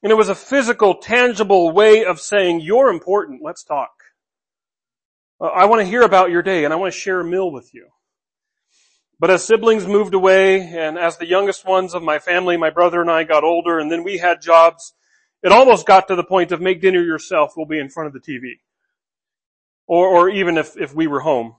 And 0.04 0.12
it 0.12 0.14
was 0.14 0.28
a 0.28 0.37
physical, 0.37 0.94
tangible 0.94 1.73
way 1.73 2.04
of 2.04 2.20
saying, 2.20 2.61
you're 2.61 2.90
important, 2.90 3.42
let's 3.42 3.64
talk. 3.64 3.90
Uh, 5.40 5.46
I 5.46 5.64
want 5.64 5.80
to 5.80 5.84
hear 5.84 6.02
about 6.02 6.30
your 6.30 6.42
day 6.42 6.64
and 6.64 6.73
I 6.73 6.76
want 6.76 6.92
to 6.92 6.96
share 6.96 7.18
a 7.18 7.25
meal 7.25 7.50
with 7.50 7.75
you. 7.75 7.88
But 9.21 9.30
as 9.30 9.44
siblings 9.44 9.87
moved 9.87 10.14
away 10.14 10.61
and 10.61 10.99
as 10.99 11.16
the 11.16 11.26
youngest 11.26 11.64
ones 11.64 11.94
of 11.94 12.02
my 12.02 12.18
family, 12.18 12.56
my 12.56 12.71
brother 12.71 13.00
and 13.00 13.11
I 13.11 13.25
got 13.25 13.44
older 13.44 13.78
and 13.78 13.90
then 13.90 14.02
we 14.02 14.18
had 14.18 14.42
jobs, 14.42 14.94
it 15.42 15.52
almost 15.52 15.87
got 15.87 16.09
to 16.09 16.16
the 16.16 16.25
point 16.25 16.52
of 16.52 16.61
make 16.61 16.80
dinner 16.80 17.02
yourself, 17.02 17.52
we'll 17.56 17.66
be 17.66 17.78
in 17.78 17.90
front 17.90 18.09
of 18.09 18.12
the 18.12 18.21
TV. 18.21 18.59
Or, 19.87 20.09
or 20.09 20.28
even 20.30 20.56
if, 20.56 20.76
if 20.76 20.94
we 20.94 21.06
were 21.06 21.21
home. 21.21 21.56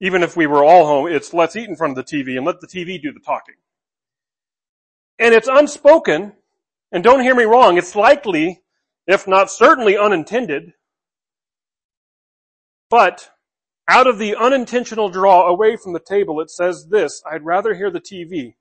Even 0.00 0.22
if 0.22 0.36
we 0.36 0.46
were 0.46 0.64
all 0.64 0.86
home, 0.86 1.06
it's 1.06 1.32
let's 1.32 1.56
eat 1.56 1.68
in 1.68 1.76
front 1.76 1.96
of 1.96 2.04
the 2.04 2.16
TV 2.16 2.36
and 2.36 2.46
let 2.46 2.60
the 2.60 2.66
TV 2.66 3.00
do 3.00 3.12
the 3.12 3.20
talking. 3.20 3.54
And 5.18 5.34
it's 5.34 5.48
unspoken, 5.48 6.32
and 6.90 7.04
don't 7.04 7.22
hear 7.22 7.34
me 7.34 7.44
wrong, 7.44 7.76
it's 7.76 7.94
likely, 7.94 8.62
if 9.06 9.28
not 9.28 9.50
certainly 9.50 9.98
unintended, 9.98 10.72
but 12.88 13.30
out 13.90 14.06
of 14.06 14.18
the 14.18 14.36
unintentional 14.36 15.10
draw 15.10 15.48
away 15.48 15.76
from 15.76 15.92
the 15.92 16.00
table, 16.00 16.40
it 16.40 16.48
says 16.48 16.86
this, 16.90 17.20
I'd 17.30 17.44
rather 17.44 17.74
hear 17.74 17.90
the 17.90 18.00
TV 18.00 18.54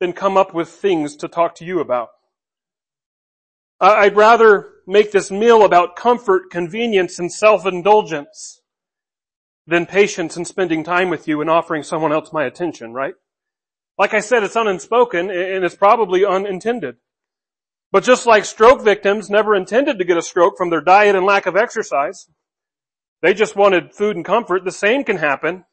than 0.00 0.12
come 0.12 0.36
up 0.36 0.52
with 0.52 0.68
things 0.68 1.16
to 1.16 1.28
talk 1.28 1.54
to 1.54 1.64
you 1.64 1.78
about. 1.78 2.08
I'd 3.80 4.16
rather 4.16 4.72
make 4.86 5.12
this 5.12 5.30
meal 5.30 5.64
about 5.64 5.94
comfort, 5.94 6.50
convenience, 6.50 7.18
and 7.18 7.32
self-indulgence 7.32 8.62
than 9.66 9.86
patience 9.86 10.36
and 10.36 10.46
spending 10.46 10.82
time 10.82 11.08
with 11.08 11.28
you 11.28 11.40
and 11.40 11.48
offering 11.48 11.82
someone 11.82 12.12
else 12.12 12.32
my 12.32 12.44
attention, 12.44 12.92
right? 12.92 13.14
Like 13.96 14.12
I 14.12 14.20
said, 14.20 14.42
it's 14.42 14.56
unspoken 14.56 15.30
and 15.30 15.64
it's 15.64 15.74
probably 15.76 16.24
unintended. 16.24 16.96
But 17.92 18.02
just 18.02 18.26
like 18.26 18.44
stroke 18.44 18.82
victims 18.82 19.30
never 19.30 19.54
intended 19.54 19.98
to 19.98 20.04
get 20.04 20.16
a 20.16 20.22
stroke 20.22 20.56
from 20.58 20.70
their 20.70 20.80
diet 20.80 21.14
and 21.14 21.24
lack 21.24 21.46
of 21.46 21.56
exercise, 21.56 22.28
they 23.26 23.34
just 23.34 23.56
wanted 23.56 23.92
food 23.92 24.14
and 24.14 24.24
comfort. 24.24 24.64
The 24.64 24.70
same 24.70 25.02
can 25.02 25.16
happen 25.16 25.64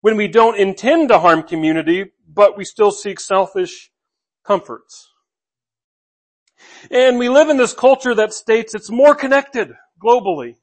when 0.00 0.16
we 0.16 0.28
don't 0.28 0.56
intend 0.56 1.08
to 1.08 1.18
harm 1.18 1.42
community, 1.42 2.12
but 2.32 2.56
we 2.56 2.64
still 2.64 2.92
seek 2.92 3.18
selfish 3.18 3.90
comforts. 4.46 5.12
And 6.88 7.18
we 7.18 7.28
live 7.28 7.48
in 7.48 7.56
this 7.56 7.74
culture 7.74 8.14
that 8.14 8.32
states 8.32 8.76
it's 8.76 8.90
more 8.90 9.16
connected 9.16 9.72
globally. 10.00 10.54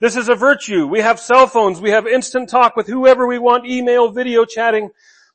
This 0.00 0.16
is 0.16 0.28
a 0.28 0.34
virtue. 0.34 0.86
We 0.86 1.00
have 1.00 1.18
cell 1.18 1.46
phones. 1.46 1.80
We 1.80 1.92
have 1.92 2.06
instant 2.06 2.50
talk 2.50 2.76
with 2.76 2.86
whoever 2.86 3.26
we 3.26 3.38
want, 3.38 3.64
email, 3.64 4.10
video 4.10 4.44
chatting. 4.44 4.90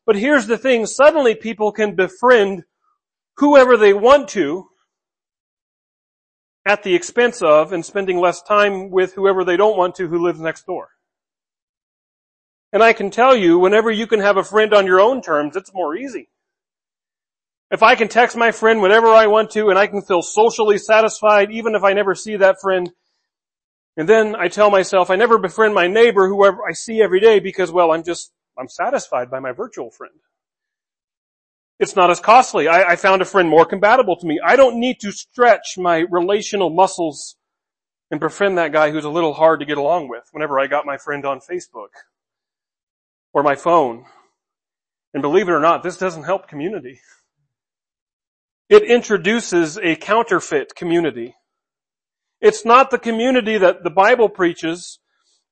But 0.05 0.15
here's 0.15 0.45
the 0.45 0.59
thing. 0.59 0.85
Suddenly 0.85 1.33
people 1.33 1.71
can 1.71 1.95
befriend 1.95 2.65
whoever 3.37 3.77
they 3.77 3.93
want 3.93 4.27
to 4.29 4.67
at 6.67 6.83
the 6.83 6.93
expense 6.93 7.41
of 7.41 7.71
and 7.71 7.83
spending 7.85 8.19
less 8.19 8.41
time 8.41 8.91
with 8.91 9.13
whoever 9.13 9.45
they 9.45 9.55
don't 9.55 9.77
want 9.77 9.95
to 9.95 10.07
who 10.07 10.21
lives 10.21 10.39
next 10.39 10.65
door. 10.65 10.89
And 12.73 12.83
I 12.83 12.91
can 12.91 13.09
tell 13.09 13.35
you, 13.35 13.57
whenever 13.57 13.89
you 13.89 14.05
can 14.05 14.19
have 14.19 14.35
a 14.35 14.43
friend 14.43 14.73
on 14.73 14.85
your 14.85 14.99
own 14.99 15.21
terms, 15.21 15.55
it's 15.55 15.73
more 15.73 15.95
easy. 15.95 16.27
If 17.71 17.83
I 17.83 17.95
can 17.95 18.09
text 18.09 18.35
my 18.35 18.51
friend 18.51 18.81
whenever 18.81 19.07
I 19.07 19.27
want 19.27 19.51
to 19.51 19.69
and 19.69 19.79
I 19.79 19.87
can 19.87 20.01
feel 20.01 20.21
socially 20.21 20.77
satisfied 20.77 21.51
even 21.51 21.73
if 21.73 21.83
I 21.83 21.93
never 21.93 22.15
see 22.15 22.35
that 22.35 22.57
friend, 22.61 22.91
and 23.95 24.07
then 24.07 24.35
I 24.35 24.49
tell 24.49 24.69
myself 24.69 25.09
I 25.09 25.15
never 25.15 25.37
befriend 25.37 25.73
my 25.73 25.87
neighbor 25.87 26.27
whoever 26.27 26.59
I 26.69 26.73
see 26.73 27.01
every 27.01 27.21
day 27.21 27.39
because 27.39 27.71
well, 27.71 27.91
I'm 27.91 28.03
just, 28.03 28.33
I'm 28.59 28.67
satisfied 28.67 29.31
by 29.31 29.39
my 29.39 29.53
virtual 29.53 29.89
friend. 29.89 30.13
It's 31.79 31.95
not 31.95 32.09
as 32.09 32.19
costly. 32.19 32.67
I, 32.67 32.91
I 32.91 32.95
found 32.95 33.21
a 33.21 33.25
friend 33.25 33.47
more 33.47 33.65
compatible 33.65 34.15
to 34.17 34.25
me. 34.25 34.39
I 34.43 34.55
don't 34.55 34.79
need 34.79 34.99
to 35.01 35.11
stretch 35.11 35.77
my 35.77 36.05
relational 36.09 36.69
muscles 36.69 37.35
and 38.09 38.19
befriend 38.19 38.57
that 38.57 38.71
guy 38.71 38.89
who's 38.91 39.05
a 39.05 39.09
little 39.09 39.33
hard 39.33 39.59
to 39.59 39.65
get 39.65 39.77
along 39.77 40.09
with 40.09 40.23
whenever 40.31 40.59
I 40.59 40.67
got 40.67 40.85
my 40.85 40.97
friend 40.97 41.25
on 41.25 41.39
Facebook 41.39 41.89
or 43.33 43.43
my 43.43 43.55
phone. 43.55 44.05
And 45.13 45.21
believe 45.21 45.47
it 45.47 45.51
or 45.51 45.59
not, 45.59 45.83
this 45.83 45.97
doesn't 45.97 46.23
help 46.23 46.47
community. 46.47 46.99
It 48.69 48.83
introduces 48.83 49.77
a 49.77 49.95
counterfeit 49.95 50.75
community. 50.75 51.35
It's 52.41 52.65
not 52.65 52.91
the 52.91 52.99
community 52.99 53.57
that 53.57 53.83
the 53.83 53.89
Bible 53.89 54.29
preaches, 54.29 54.99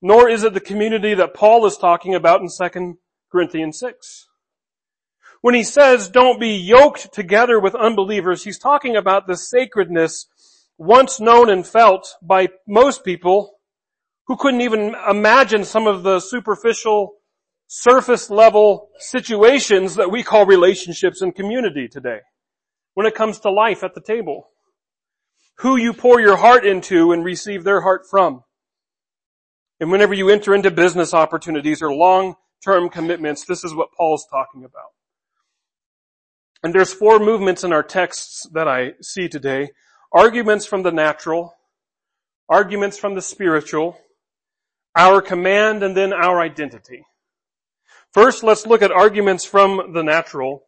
nor 0.02 0.28
is 0.30 0.44
it 0.44 0.54
the 0.54 0.60
community 0.60 1.14
that 1.14 1.34
Paul 1.34 1.66
is 1.66 1.78
talking 1.78 2.16
about 2.16 2.42
in 2.42 2.50
2 2.50 2.98
Corinthians 3.32 3.80
6. 3.80 4.28
When 5.46 5.54
he 5.54 5.62
says 5.62 6.10
don't 6.10 6.40
be 6.40 6.56
yoked 6.56 7.14
together 7.14 7.60
with 7.60 7.76
unbelievers, 7.76 8.44
he's 8.44 8.58
talking 8.58 8.96
about 8.96 9.28
the 9.28 9.38
sacredness 9.38 10.26
once 10.80 11.20
known 11.20 11.52
and 11.52 11.64
felt 11.68 12.16
by 12.20 12.48
most 12.68 13.06
people 13.06 13.60
who 14.26 14.38
couldn't 14.38 14.62
even 14.62 14.96
imagine 15.08 15.64
some 15.64 15.86
of 15.86 16.02
the 16.02 16.20
superficial, 16.20 17.18
surface 17.68 18.32
level 18.32 18.90
situations 18.98 19.94
that 19.98 20.10
we 20.10 20.24
call 20.24 20.48
relationships 20.48 21.22
and 21.22 21.36
community 21.36 21.88
today. 21.88 22.22
When 22.96 23.06
it 23.06 23.14
comes 23.14 23.38
to 23.42 23.52
life 23.52 23.84
at 23.84 23.94
the 23.94 24.02
table. 24.02 24.50
Who 25.60 25.78
you 25.78 25.94
pour 25.94 26.20
your 26.20 26.38
heart 26.38 26.66
into 26.66 27.12
and 27.12 27.24
receive 27.24 27.64
their 27.64 27.82
heart 27.82 28.08
from. 28.10 28.44
And 29.80 29.92
whenever 29.92 30.16
you 30.16 30.28
enter 30.30 30.56
into 30.56 30.72
business 30.72 31.14
opportunities 31.14 31.84
or 31.84 31.94
long-term 31.94 32.90
commitments, 32.90 33.46
this 33.46 33.64
is 33.64 33.76
what 33.76 33.90
Paul's 33.96 34.26
talking 34.32 34.64
about. 34.64 34.95
And 36.66 36.74
there's 36.74 36.92
four 36.92 37.20
movements 37.20 37.64
in 37.64 37.72
our 37.72 37.84
texts 37.84 38.48
that 38.54 38.68
I 38.68 38.94
see 39.00 39.30
today. 39.30 39.70
Arguments 40.12 40.66
from 40.66 40.82
the 40.82 40.92
natural, 40.92 41.54
arguments 42.50 42.98
from 42.98 43.14
the 43.14 43.22
spiritual, 43.22 44.00
our 44.96 45.22
command, 45.22 45.84
and 45.84 45.96
then 45.96 46.12
our 46.12 46.42
identity. 46.42 47.06
First, 48.12 48.44
let's 48.44 48.66
look 48.66 48.82
at 48.82 48.92
arguments 48.92 49.46
from 49.46 49.94
the 49.94 50.02
natural. 50.02 50.64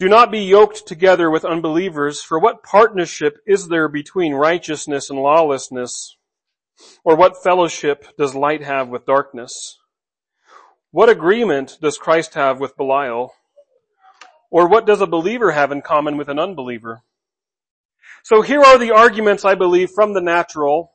Do 0.00 0.08
not 0.08 0.32
be 0.32 0.40
yoked 0.40 0.84
together 0.84 1.30
with 1.30 1.44
unbelievers, 1.44 2.20
for 2.22 2.40
what 2.40 2.64
partnership 2.64 3.38
is 3.46 3.68
there 3.68 3.86
between 3.86 4.34
righteousness 4.34 5.10
and 5.10 5.20
lawlessness? 5.20 6.16
Or 7.04 7.14
what 7.14 7.40
fellowship 7.40 8.04
does 8.18 8.34
light 8.34 8.64
have 8.64 8.88
with 8.88 9.06
darkness? 9.06 9.78
What 10.90 11.08
agreement 11.08 11.78
does 11.80 11.98
Christ 11.98 12.34
have 12.34 12.58
with 12.58 12.76
Belial? 12.76 13.32
Or 14.52 14.68
what 14.68 14.86
does 14.86 15.00
a 15.00 15.06
believer 15.06 15.50
have 15.50 15.72
in 15.72 15.80
common 15.80 16.18
with 16.18 16.28
an 16.28 16.38
unbeliever? 16.38 17.02
So 18.22 18.42
here 18.42 18.60
are 18.60 18.78
the 18.78 18.92
arguments, 18.92 19.46
I 19.46 19.54
believe, 19.54 19.90
from 19.90 20.12
the 20.12 20.20
natural. 20.20 20.92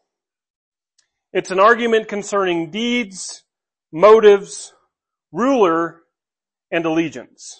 It's 1.33 1.49
an 1.49 1.59
argument 1.59 2.07
concerning 2.07 2.69
deeds, 2.69 3.43
motives, 3.91 4.73
ruler, 5.31 6.03
and 6.71 6.85
allegiance. 6.85 7.59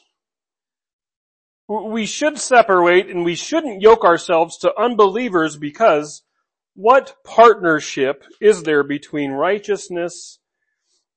We 1.68 2.06
should 2.06 2.38
separate 2.38 3.08
and 3.08 3.26
we 3.26 3.34
shouldn't 3.34 3.82
yoke 3.82 4.06
ourselves 4.06 4.60
to 4.60 4.80
unbelievers 4.80 5.58
because 5.58 6.22
what 6.76 7.16
partnership 7.26 8.24
is 8.40 8.64
there 8.64 8.84
between 8.84 9.32
righteousness 9.32 10.38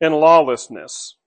and 0.00 0.14
lawlessness? 0.14 1.18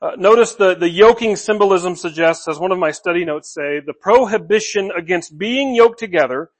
Uh, 0.00 0.12
notice 0.16 0.54
the, 0.54 0.76
the 0.76 0.88
yoking 0.88 1.34
symbolism 1.34 1.96
suggests, 1.96 2.46
as 2.46 2.58
one 2.58 2.70
of 2.70 2.78
my 2.78 2.92
study 2.92 3.24
notes 3.24 3.52
say, 3.52 3.80
the 3.84 3.92
prohibition 3.92 4.90
against 4.96 5.36
being 5.36 5.74
yoked 5.74 5.98
together 5.98 6.50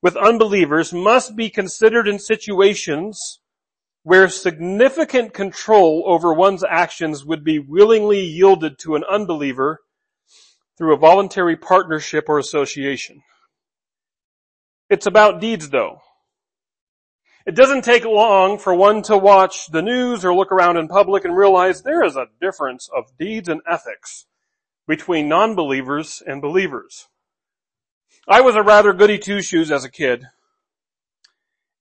with 0.00 0.16
unbelievers 0.16 0.92
must 0.92 1.34
be 1.34 1.50
considered 1.50 2.06
in 2.06 2.18
situations 2.18 3.40
where 4.02 4.28
significant 4.28 5.34
control 5.34 6.04
over 6.06 6.32
one's 6.32 6.64
actions 6.64 7.24
would 7.24 7.44
be 7.44 7.58
willingly 7.58 8.20
yielded 8.20 8.78
to 8.78 8.94
an 8.94 9.04
unbeliever 9.10 9.80
through 10.78 10.94
a 10.94 10.98
voluntary 10.98 11.56
partnership 11.56 12.24
or 12.28 12.38
association. 12.38 13.20
It's 14.88 15.06
about 15.06 15.40
deeds 15.40 15.70
though. 15.70 16.00
It 17.50 17.56
doesn't 17.56 17.82
take 17.82 18.04
long 18.04 18.58
for 18.58 18.72
one 18.72 19.02
to 19.02 19.18
watch 19.18 19.66
the 19.72 19.82
news 19.82 20.24
or 20.24 20.32
look 20.32 20.52
around 20.52 20.76
in 20.76 20.86
public 20.86 21.24
and 21.24 21.36
realize 21.36 21.82
there 21.82 22.04
is 22.04 22.14
a 22.14 22.28
difference 22.40 22.88
of 22.96 23.18
deeds 23.18 23.48
and 23.48 23.60
ethics 23.68 24.26
between 24.86 25.28
non-believers 25.28 26.22
and 26.24 26.40
believers. 26.40 27.08
I 28.28 28.40
was 28.40 28.54
a 28.54 28.62
rather 28.62 28.92
goody 28.92 29.18
two-shoes 29.18 29.72
as 29.72 29.82
a 29.82 29.90
kid. 29.90 30.26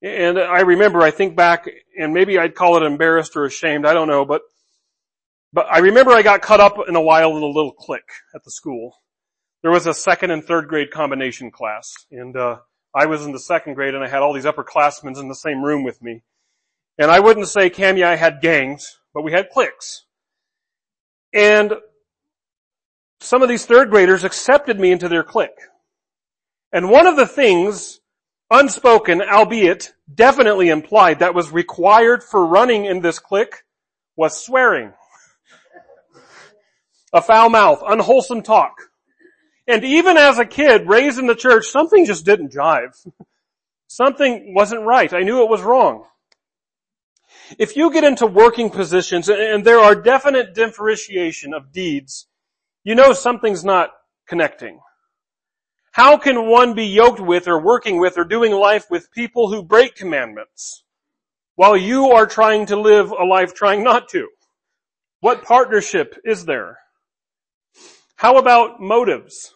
And 0.02 0.40
I 0.40 0.62
remember, 0.62 1.04
I 1.04 1.12
think 1.12 1.36
back, 1.36 1.70
and 1.96 2.16
maybe 2.16 2.40
I'd 2.40 2.56
call 2.56 2.78
it 2.78 2.84
embarrassed 2.84 3.38
or 3.38 3.46
ashamed, 3.46 3.86
I 3.86 3.94
don't 3.94 4.08
know, 4.08 4.26
but, 4.26 4.42
but 5.54 5.68
I 5.70 5.78
remember 5.82 6.14
I 6.14 6.24
got 6.24 6.42
caught 6.42 6.60
up 6.60 6.78
in 6.88 6.96
a 6.96 7.00
a 7.00 7.30
little 7.30 7.74
clique 7.74 8.12
at 8.34 8.44
the 8.44 8.50
school. 8.50 8.96
There 9.62 9.70
was 9.70 9.86
a 9.86 9.94
second 9.94 10.32
and 10.32 10.44
third 10.44 10.68
grade 10.68 10.90
combination 10.90 11.52
class, 11.52 11.94
and, 12.10 12.36
uh, 12.36 12.58
I 12.96 13.06
was 13.06 13.26
in 13.26 13.32
the 13.32 13.40
second 13.40 13.76
grade 13.76 13.94
and 13.94 14.04
I 14.04 14.10
had 14.10 14.22
all 14.22 14.34
these 14.34 14.46
upperclassmen 14.46 15.20
in 15.20 15.28
the 15.28 15.36
same 15.36 15.64
room 15.64 15.84
with 15.84 16.02
me. 16.02 16.24
And 16.98 17.10
I 17.10 17.20
wouldn't 17.20 17.48
say 17.48 17.70
Cammy 17.70 18.04
I 18.04 18.16
had 18.16 18.42
gangs, 18.42 19.00
but 19.14 19.24
we 19.24 19.32
had 19.32 19.50
cliques. 19.50 20.06
And 21.34 21.74
some 23.22 23.42
of 23.42 23.50
these 23.50 23.66
third 23.66 23.90
graders 23.90 24.24
accepted 24.24 24.80
me 24.80 24.92
into 24.92 25.08
their 25.08 25.24
clique. 25.24 25.52
And 26.72 26.90
one 26.90 27.08
of 27.08 27.16
the 27.16 27.28
things, 27.28 28.00
unspoken, 28.50 29.22
albeit 29.22 29.94
definitely 30.14 30.70
implied, 30.70 31.20
that 31.20 31.36
was 31.36 31.52
required 31.52 32.24
for 32.24 32.46
running 32.46 32.86
in 32.86 33.02
this 33.02 33.20
clique 33.20 33.64
was 34.16 34.44
swearing. 34.44 34.94
A 37.14 37.22
foul 37.22 37.50
mouth, 37.50 37.82
unwholesome 37.88 38.44
talk. 38.44 38.89
And 39.70 39.86
even 39.86 40.18
as 40.18 40.40
a 40.40 40.46
kid 40.46 40.88
raised 40.88 41.20
in 41.20 41.28
the 41.28 41.36
church, 41.36 41.68
something 41.68 42.04
just 42.04 42.26
didn't 42.26 42.52
jive. 42.52 43.08
Something 43.88 44.56
wasn't 44.56 44.82
right. 44.82 45.14
I 45.14 45.22
knew 45.22 45.44
it 45.44 45.50
was 45.50 45.62
wrong. 45.62 46.06
If 47.60 47.78
you 47.78 47.94
get 47.94 48.04
into 48.04 48.26
working 48.26 48.72
positions 48.72 49.30
and 49.30 49.64
there 49.64 49.80
are 49.80 49.94
definite 49.94 50.56
differentiation 50.56 51.54
of 51.54 51.72
deeds, 51.72 52.26
you 52.84 52.96
know 52.96 53.14
something's 53.14 53.64
not 53.64 53.92
connecting. 54.28 54.80
How 55.92 56.18
can 56.18 56.50
one 56.50 56.74
be 56.74 56.86
yoked 56.86 57.20
with 57.20 57.48
or 57.48 57.62
working 57.62 58.00
with 58.00 58.18
or 58.18 58.24
doing 58.24 58.52
life 58.54 58.90
with 58.90 59.12
people 59.12 59.52
who 59.52 59.62
break 59.62 59.96
commandments 59.96 60.84
while 61.56 61.78
you 61.78 62.10
are 62.10 62.26
trying 62.26 62.66
to 62.68 62.76
live 62.76 63.12
a 63.12 63.24
life 63.24 63.54
trying 63.54 63.84
not 63.84 64.10
to? 64.10 64.30
What 65.20 65.44
partnership 65.44 66.16
is 66.26 66.46
there? 66.46 66.80
How 68.16 68.38
about 68.38 68.82
motives? 68.82 69.54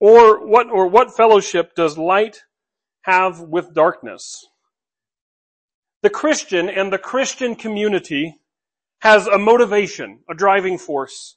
Or 0.00 0.46
what, 0.46 0.70
or 0.70 0.88
what 0.88 1.14
fellowship 1.14 1.74
does 1.74 1.98
light 1.98 2.42
have 3.02 3.40
with 3.40 3.74
darkness? 3.74 4.46
The 6.02 6.10
Christian 6.10 6.70
and 6.70 6.90
the 6.90 6.98
Christian 6.98 7.54
community 7.54 8.40
has 9.00 9.26
a 9.26 9.38
motivation, 9.38 10.20
a 10.28 10.34
driving 10.34 10.78
force. 10.78 11.36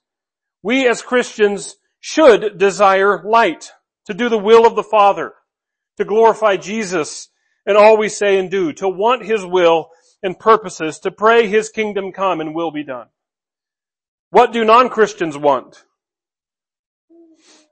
We 0.61 0.87
as 0.87 1.01
Christians 1.01 1.75
should 1.99 2.57
desire 2.57 3.21
light, 3.23 3.71
to 4.05 4.13
do 4.13 4.29
the 4.29 4.37
will 4.37 4.65
of 4.65 4.75
the 4.75 4.83
Father, 4.83 5.33
to 5.97 6.05
glorify 6.05 6.57
Jesus 6.57 7.29
and 7.65 7.77
all 7.77 7.97
we 7.97 8.09
say 8.09 8.37
and 8.37 8.49
do, 8.49 8.73
to 8.73 8.87
want 8.89 9.25
His 9.25 9.45
will 9.45 9.89
and 10.21 10.39
purposes, 10.39 10.99
to 10.99 11.11
pray 11.11 11.47
His 11.47 11.69
kingdom 11.69 12.11
come 12.11 12.41
and 12.41 12.55
will 12.55 12.71
be 12.71 12.83
done. 12.83 13.07
What 14.29 14.51
do 14.51 14.63
non-Christians 14.65 15.37
want? 15.37 15.83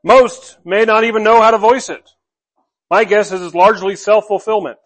Most 0.03 0.57
may 0.65 0.85
not 0.85 1.03
even 1.03 1.23
know 1.23 1.41
how 1.41 1.51
to 1.51 1.57
voice 1.57 1.89
it. 1.89 2.09
My 2.89 3.03
guess 3.03 3.31
is 3.31 3.41
it's 3.41 3.55
largely 3.55 3.95
self-fulfillment. 3.95 4.77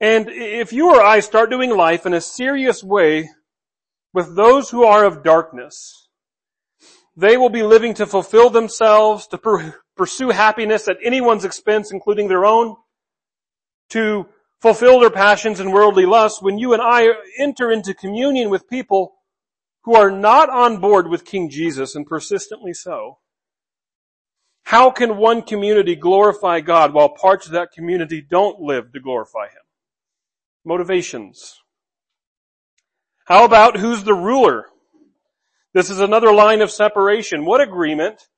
And 0.00 0.28
if 0.28 0.72
you 0.72 0.90
or 0.90 1.02
I 1.02 1.20
start 1.20 1.50
doing 1.50 1.70
life 1.70 2.06
in 2.06 2.14
a 2.14 2.20
serious 2.20 2.82
way 2.82 3.28
with 4.14 4.36
those 4.36 4.70
who 4.70 4.84
are 4.84 5.04
of 5.04 5.22
darkness, 5.22 6.08
they 7.16 7.36
will 7.36 7.50
be 7.50 7.62
living 7.62 7.94
to 7.94 8.06
fulfill 8.06 8.48
themselves, 8.48 9.26
to 9.28 9.38
per- 9.38 9.74
pursue 9.96 10.30
happiness 10.30 10.88
at 10.88 10.98
anyone's 11.02 11.44
expense, 11.44 11.90
including 11.90 12.28
their 12.28 12.46
own, 12.46 12.76
to 13.90 14.26
fulfill 14.60 15.00
their 15.00 15.10
passions 15.10 15.60
and 15.60 15.72
worldly 15.72 16.06
lusts. 16.06 16.40
When 16.40 16.58
you 16.58 16.72
and 16.72 16.82
I 16.82 17.08
enter 17.38 17.70
into 17.70 17.92
communion 17.92 18.50
with 18.50 18.68
people 18.68 19.14
who 19.82 19.96
are 19.96 20.10
not 20.10 20.48
on 20.48 20.80
board 20.80 21.08
with 21.08 21.24
King 21.24 21.50
Jesus 21.50 21.94
and 21.94 22.06
persistently 22.06 22.72
so, 22.72 23.18
how 24.68 24.90
can 24.90 25.16
one 25.16 25.40
community 25.40 25.96
glorify 25.96 26.60
God 26.60 26.92
while 26.92 27.08
parts 27.08 27.46
of 27.46 27.52
that 27.52 27.72
community 27.72 28.20
don't 28.20 28.60
live 28.60 28.92
to 28.92 29.00
glorify 29.00 29.46
Him? 29.46 29.62
Motivations. 30.62 31.62
How 33.24 33.46
about 33.46 33.78
who's 33.78 34.04
the 34.04 34.12
ruler? 34.12 34.66
This 35.72 35.88
is 35.88 36.00
another 36.00 36.34
line 36.34 36.60
of 36.60 36.70
separation. 36.70 37.46
What 37.46 37.62
agreement 37.62 38.28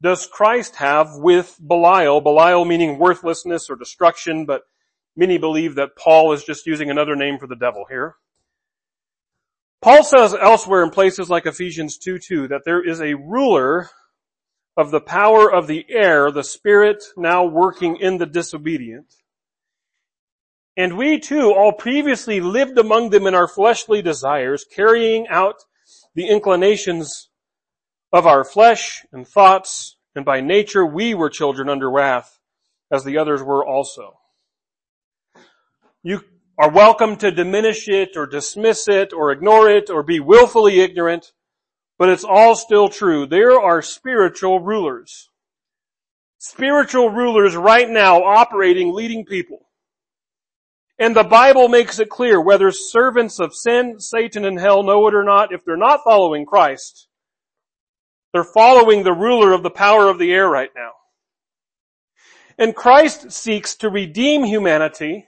does 0.00 0.28
Christ 0.28 0.76
have 0.76 1.16
with 1.16 1.58
Belial? 1.60 2.20
Belial 2.20 2.64
meaning 2.64 2.96
worthlessness 2.96 3.68
or 3.68 3.74
destruction, 3.74 4.46
but 4.46 4.62
many 5.16 5.36
believe 5.36 5.74
that 5.74 5.96
Paul 5.98 6.32
is 6.32 6.44
just 6.44 6.64
using 6.64 6.92
another 6.92 7.16
name 7.16 7.40
for 7.40 7.48
the 7.48 7.56
devil 7.56 7.86
here. 7.90 8.14
Paul 9.80 10.04
says 10.04 10.32
elsewhere 10.32 10.84
in 10.84 10.90
places 10.90 11.28
like 11.28 11.44
Ephesians 11.44 11.98
2 11.98 12.20
2 12.20 12.46
that 12.46 12.62
there 12.64 12.88
is 12.88 13.00
a 13.00 13.14
ruler 13.14 13.90
of 14.76 14.90
the 14.90 15.00
power 15.00 15.52
of 15.52 15.66
the 15.66 15.84
air, 15.88 16.30
the 16.30 16.44
spirit 16.44 17.02
now 17.16 17.44
working 17.44 17.96
in 17.96 18.18
the 18.18 18.26
disobedient. 18.26 19.14
And 20.76 20.96
we 20.96 21.18
too 21.18 21.52
all 21.52 21.72
previously 21.72 22.40
lived 22.40 22.78
among 22.78 23.10
them 23.10 23.26
in 23.26 23.34
our 23.34 23.48
fleshly 23.48 24.00
desires, 24.00 24.64
carrying 24.64 25.28
out 25.28 25.56
the 26.14 26.28
inclinations 26.28 27.28
of 28.12 28.26
our 28.26 28.44
flesh 28.44 29.04
and 29.12 29.26
thoughts, 29.26 29.96
and 30.14 30.24
by 30.24 30.40
nature 30.40 30.86
we 30.86 31.14
were 31.14 31.28
children 31.28 31.68
under 31.68 31.90
wrath, 31.90 32.38
as 32.90 33.04
the 33.04 33.18
others 33.18 33.42
were 33.42 33.66
also. 33.66 34.18
You 36.02 36.24
are 36.58 36.70
welcome 36.70 37.16
to 37.16 37.30
diminish 37.30 37.88
it 37.88 38.16
or 38.16 38.26
dismiss 38.26 38.88
it 38.88 39.12
or 39.12 39.32
ignore 39.32 39.70
it 39.70 39.90
or 39.90 40.02
be 40.02 40.20
willfully 40.20 40.80
ignorant, 40.80 41.32
but 41.98 42.08
it's 42.08 42.24
all 42.24 42.54
still 42.54 42.88
true. 42.88 43.26
There 43.26 43.60
are 43.60 43.82
spiritual 43.82 44.60
rulers. 44.60 45.28
Spiritual 46.38 47.10
rulers 47.10 47.54
right 47.54 47.88
now 47.88 48.22
operating, 48.22 48.92
leading 48.92 49.24
people. 49.24 49.68
And 50.98 51.16
the 51.16 51.24
Bible 51.24 51.68
makes 51.68 51.98
it 51.98 52.10
clear 52.10 52.40
whether 52.40 52.70
servants 52.70 53.38
of 53.38 53.54
sin, 53.54 53.98
Satan, 53.98 54.44
and 54.44 54.58
hell 54.58 54.82
know 54.82 55.06
it 55.08 55.14
or 55.14 55.24
not, 55.24 55.52
if 55.52 55.64
they're 55.64 55.76
not 55.76 56.04
following 56.04 56.44
Christ, 56.46 57.08
they're 58.32 58.44
following 58.44 59.02
the 59.02 59.12
ruler 59.12 59.52
of 59.52 59.62
the 59.62 59.70
power 59.70 60.08
of 60.08 60.18
the 60.18 60.32
air 60.32 60.48
right 60.48 60.70
now. 60.74 60.92
And 62.58 62.74
Christ 62.74 63.32
seeks 63.32 63.76
to 63.76 63.88
redeem 63.88 64.44
humanity, 64.44 65.26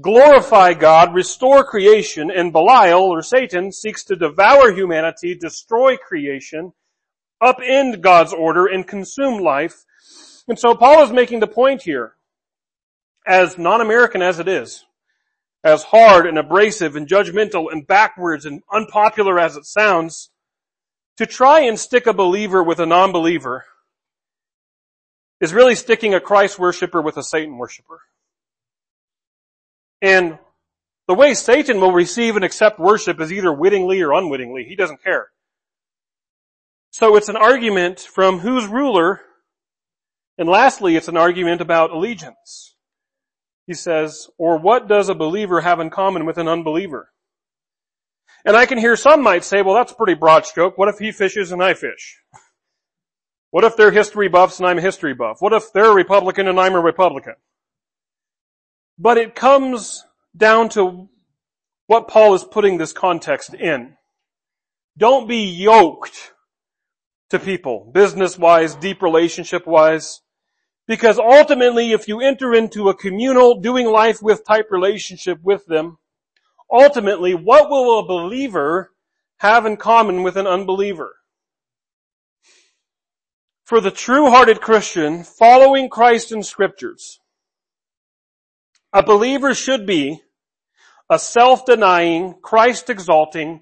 glorify 0.00 0.74
God, 0.74 1.14
restore 1.14 1.64
creation, 1.64 2.30
and 2.30 2.52
Belial 2.52 3.04
or 3.04 3.22
Satan 3.22 3.72
seeks 3.72 4.04
to 4.04 4.16
devour 4.16 4.72
humanity, 4.72 5.34
destroy 5.34 5.96
creation, 5.96 6.72
upend 7.42 8.00
God's 8.00 8.32
order, 8.32 8.66
and 8.66 8.86
consume 8.86 9.42
life. 9.42 9.84
And 10.46 10.58
so 10.58 10.74
Paul 10.74 11.02
is 11.02 11.10
making 11.10 11.40
the 11.40 11.46
point 11.46 11.82
here 11.82 12.14
as 13.26 13.58
non-American 13.58 14.22
as 14.22 14.38
it 14.38 14.48
is, 14.48 14.84
as 15.62 15.82
hard 15.82 16.26
and 16.26 16.38
abrasive 16.38 16.96
and 16.96 17.08
judgmental 17.08 17.70
and 17.70 17.86
backwards 17.86 18.46
and 18.46 18.62
unpopular 18.72 19.38
as 19.38 19.56
it 19.56 19.66
sounds, 19.66 20.30
to 21.16 21.26
try 21.26 21.60
and 21.60 21.78
stick 21.78 22.06
a 22.06 22.12
believer 22.12 22.62
with 22.62 22.78
a 22.78 22.86
non-believer 22.86 23.64
is 25.40 25.52
really 25.52 25.74
sticking 25.74 26.14
a 26.14 26.20
Christ 26.20 26.58
worshiper 26.58 27.02
with 27.02 27.16
a 27.16 27.22
Satan 27.22 27.58
worshiper. 27.58 28.00
And 30.00 30.38
the 31.06 31.14
way 31.14 31.34
Satan 31.34 31.80
will 31.80 31.92
receive 31.92 32.36
and 32.36 32.44
accept 32.44 32.78
worship 32.78 33.20
is 33.20 33.32
either 33.32 33.52
wittingly 33.52 34.00
or 34.02 34.12
unwittingly. 34.12 34.64
He 34.64 34.76
doesn't 34.76 35.02
care. 35.02 35.28
So 36.90 37.16
it's 37.16 37.28
an 37.28 37.36
argument 37.36 38.00
from 38.00 38.40
who's 38.40 38.66
ruler, 38.66 39.20
and 40.36 40.48
lastly, 40.48 40.96
it's 40.96 41.08
an 41.08 41.16
argument 41.16 41.60
about 41.60 41.90
allegiance 41.90 42.76
he 43.68 43.74
says, 43.74 44.30
or 44.38 44.56
what 44.56 44.88
does 44.88 45.10
a 45.10 45.14
believer 45.14 45.60
have 45.60 45.78
in 45.78 45.90
common 45.90 46.24
with 46.24 46.38
an 46.38 46.48
unbeliever? 46.48 47.12
And 48.46 48.56
I 48.56 48.64
can 48.64 48.78
hear 48.78 48.96
some 48.96 49.22
might 49.22 49.44
say, 49.44 49.60
well, 49.60 49.74
that's 49.74 49.92
pretty 49.92 50.14
broad 50.14 50.46
stroke. 50.46 50.78
What 50.78 50.88
if 50.88 50.98
he 50.98 51.12
fishes 51.12 51.52
and 51.52 51.62
I 51.62 51.74
fish? 51.74 52.16
What 53.50 53.64
if 53.64 53.76
they're 53.76 53.90
history 53.90 54.28
buffs 54.28 54.58
and 54.58 54.66
I'm 54.66 54.78
a 54.78 54.80
history 54.80 55.12
buff? 55.12 55.36
What 55.40 55.52
if 55.52 55.70
they're 55.74 55.90
a 55.90 55.94
Republican 55.94 56.48
and 56.48 56.58
I'm 56.58 56.74
a 56.74 56.80
Republican? 56.80 57.34
But 58.98 59.18
it 59.18 59.34
comes 59.34 60.04
down 60.36 60.70
to 60.70 61.08
what 61.86 62.08
Paul 62.08 62.34
is 62.34 62.44
putting 62.44 62.78
this 62.78 62.92
context 62.92 63.54
in. 63.54 63.96
Don't 64.96 65.28
be 65.28 65.44
yoked 65.44 66.32
to 67.30 67.38
people, 67.38 67.90
business 67.92 68.38
wise, 68.38 68.74
deep 68.74 69.02
relationship 69.02 69.66
wise. 69.66 70.20
Because 70.86 71.18
ultimately, 71.18 71.92
if 71.92 72.08
you 72.08 72.20
enter 72.20 72.54
into 72.54 72.88
a 72.88 72.94
communal, 72.94 73.60
doing 73.60 73.86
life 73.86 74.22
with 74.22 74.46
type 74.46 74.68
relationship 74.70 75.38
with 75.42 75.66
them, 75.66 75.98
ultimately, 76.72 77.34
what 77.34 77.68
will 77.68 77.98
a 77.98 78.06
believer 78.06 78.92
have 79.38 79.66
in 79.66 79.76
common 79.76 80.22
with 80.22 80.36
an 80.36 80.46
unbeliever? 80.46 81.14
For 83.64 83.80
the 83.82 83.90
true-hearted 83.90 84.62
Christian, 84.62 85.24
following 85.24 85.90
Christ 85.90 86.32
in 86.32 86.42
scriptures, 86.42 87.20
a 88.92 89.02
believer 89.02 89.54
should 89.54 89.86
be 89.86 90.22
a 91.10 91.18
self-denying, 91.18 92.34
Christ-exalting, 92.42 93.60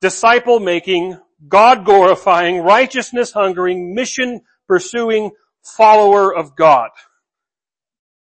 disciple-making, 0.00 1.18
God-glorifying, 1.46 2.58
righteousness-hungering, 2.58 3.94
mission-pursuing, 3.94 5.30
follower 5.62 6.34
of 6.34 6.56
God. 6.56 6.90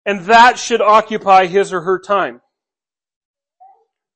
And 0.06 0.22
that 0.26 0.60
should 0.60 0.82
occupy 0.82 1.48
his 1.48 1.74
or 1.74 1.82
her 1.82 2.00
time. 2.00 2.42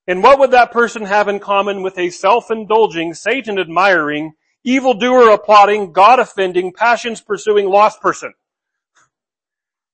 And 0.08 0.24
what 0.24 0.40
would 0.40 0.52
that 0.52 0.72
person 0.72 1.06
have 1.06 1.28
in 1.28 1.40
common 1.40 1.84
with 1.84 1.98
a 1.98 2.10
self-indulging, 2.10 3.14
Satan 3.14 3.60
admiring, 3.60 4.34
evildoer 4.64 5.30
applauding, 5.30 5.94
God 5.94 6.20
offending, 6.20 6.74
passions 6.74 7.22
pursuing, 7.22 7.68
lost 7.68 8.02
person. 8.02 8.34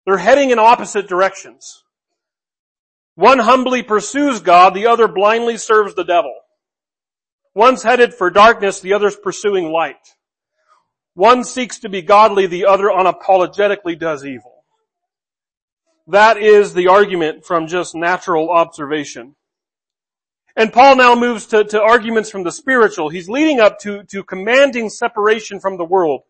They're 0.06 0.18
heading 0.18 0.52
in 0.52 0.60
opposite 0.60 1.08
directions. 1.08 1.84
One 3.16 3.40
humbly 3.40 3.82
pursues 3.82 4.42
God, 4.42 4.74
the 4.74 4.88
other 4.88 5.08
blindly 5.08 5.58
serves 5.58 5.96
the 5.96 6.04
devil. 6.04 6.36
One's 7.54 7.84
headed 7.84 8.14
for 8.14 8.30
darkness, 8.30 8.82
the 8.82 8.94
other's 8.94 9.16
pursuing 9.16 9.72
light. 9.72 9.96
One 11.14 11.46
seeks 11.46 11.80
to 11.80 11.90
be 11.90 12.02
godly, 12.02 12.48
the 12.48 12.66
other 12.66 12.88
unapologetically 12.88 13.98
does 13.98 14.26
evil. 14.26 14.66
That 16.08 16.38
is 16.38 16.74
the 16.74 16.90
argument 16.90 17.46
from 17.46 17.68
just 17.68 17.96
natural 17.96 18.50
observation. 18.52 19.36
And 20.58 20.72
Paul 20.72 20.98
now 20.98 21.16
moves 21.16 21.48
to, 21.48 21.64
to 21.64 21.82
arguments 21.82 22.30
from 22.30 22.44
the 22.44 22.52
spiritual. 22.52 23.10
He's 23.10 23.30
leading 23.30 23.60
up 23.60 23.80
to, 23.80 24.04
to 24.04 24.24
commanding 24.24 24.90
separation 24.90 25.60
from 25.60 25.78
the 25.78 25.86
world. 25.86 26.22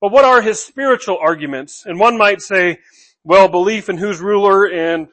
But 0.00 0.12
what 0.12 0.24
are 0.24 0.40
his 0.40 0.62
spiritual 0.62 1.18
arguments? 1.20 1.84
And 1.84 1.98
one 1.98 2.16
might 2.16 2.40
say, 2.40 2.78
well, 3.24 3.48
belief 3.48 3.88
in 3.88 3.98
who's 3.98 4.20
ruler 4.20 4.66
and, 4.66 5.08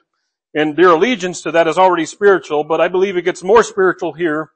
and 0.55 0.77
their 0.77 0.91
allegiance 0.91 1.41
to 1.41 1.51
that 1.51 1.67
is 1.67 1.77
already 1.77 2.05
spiritual, 2.05 2.63
but 2.63 2.79
I 2.79 2.87
believe 2.87 3.17
it 3.17 3.23
gets 3.23 3.43
more 3.43 3.61
spiritual 3.61 4.13
here 4.13 4.51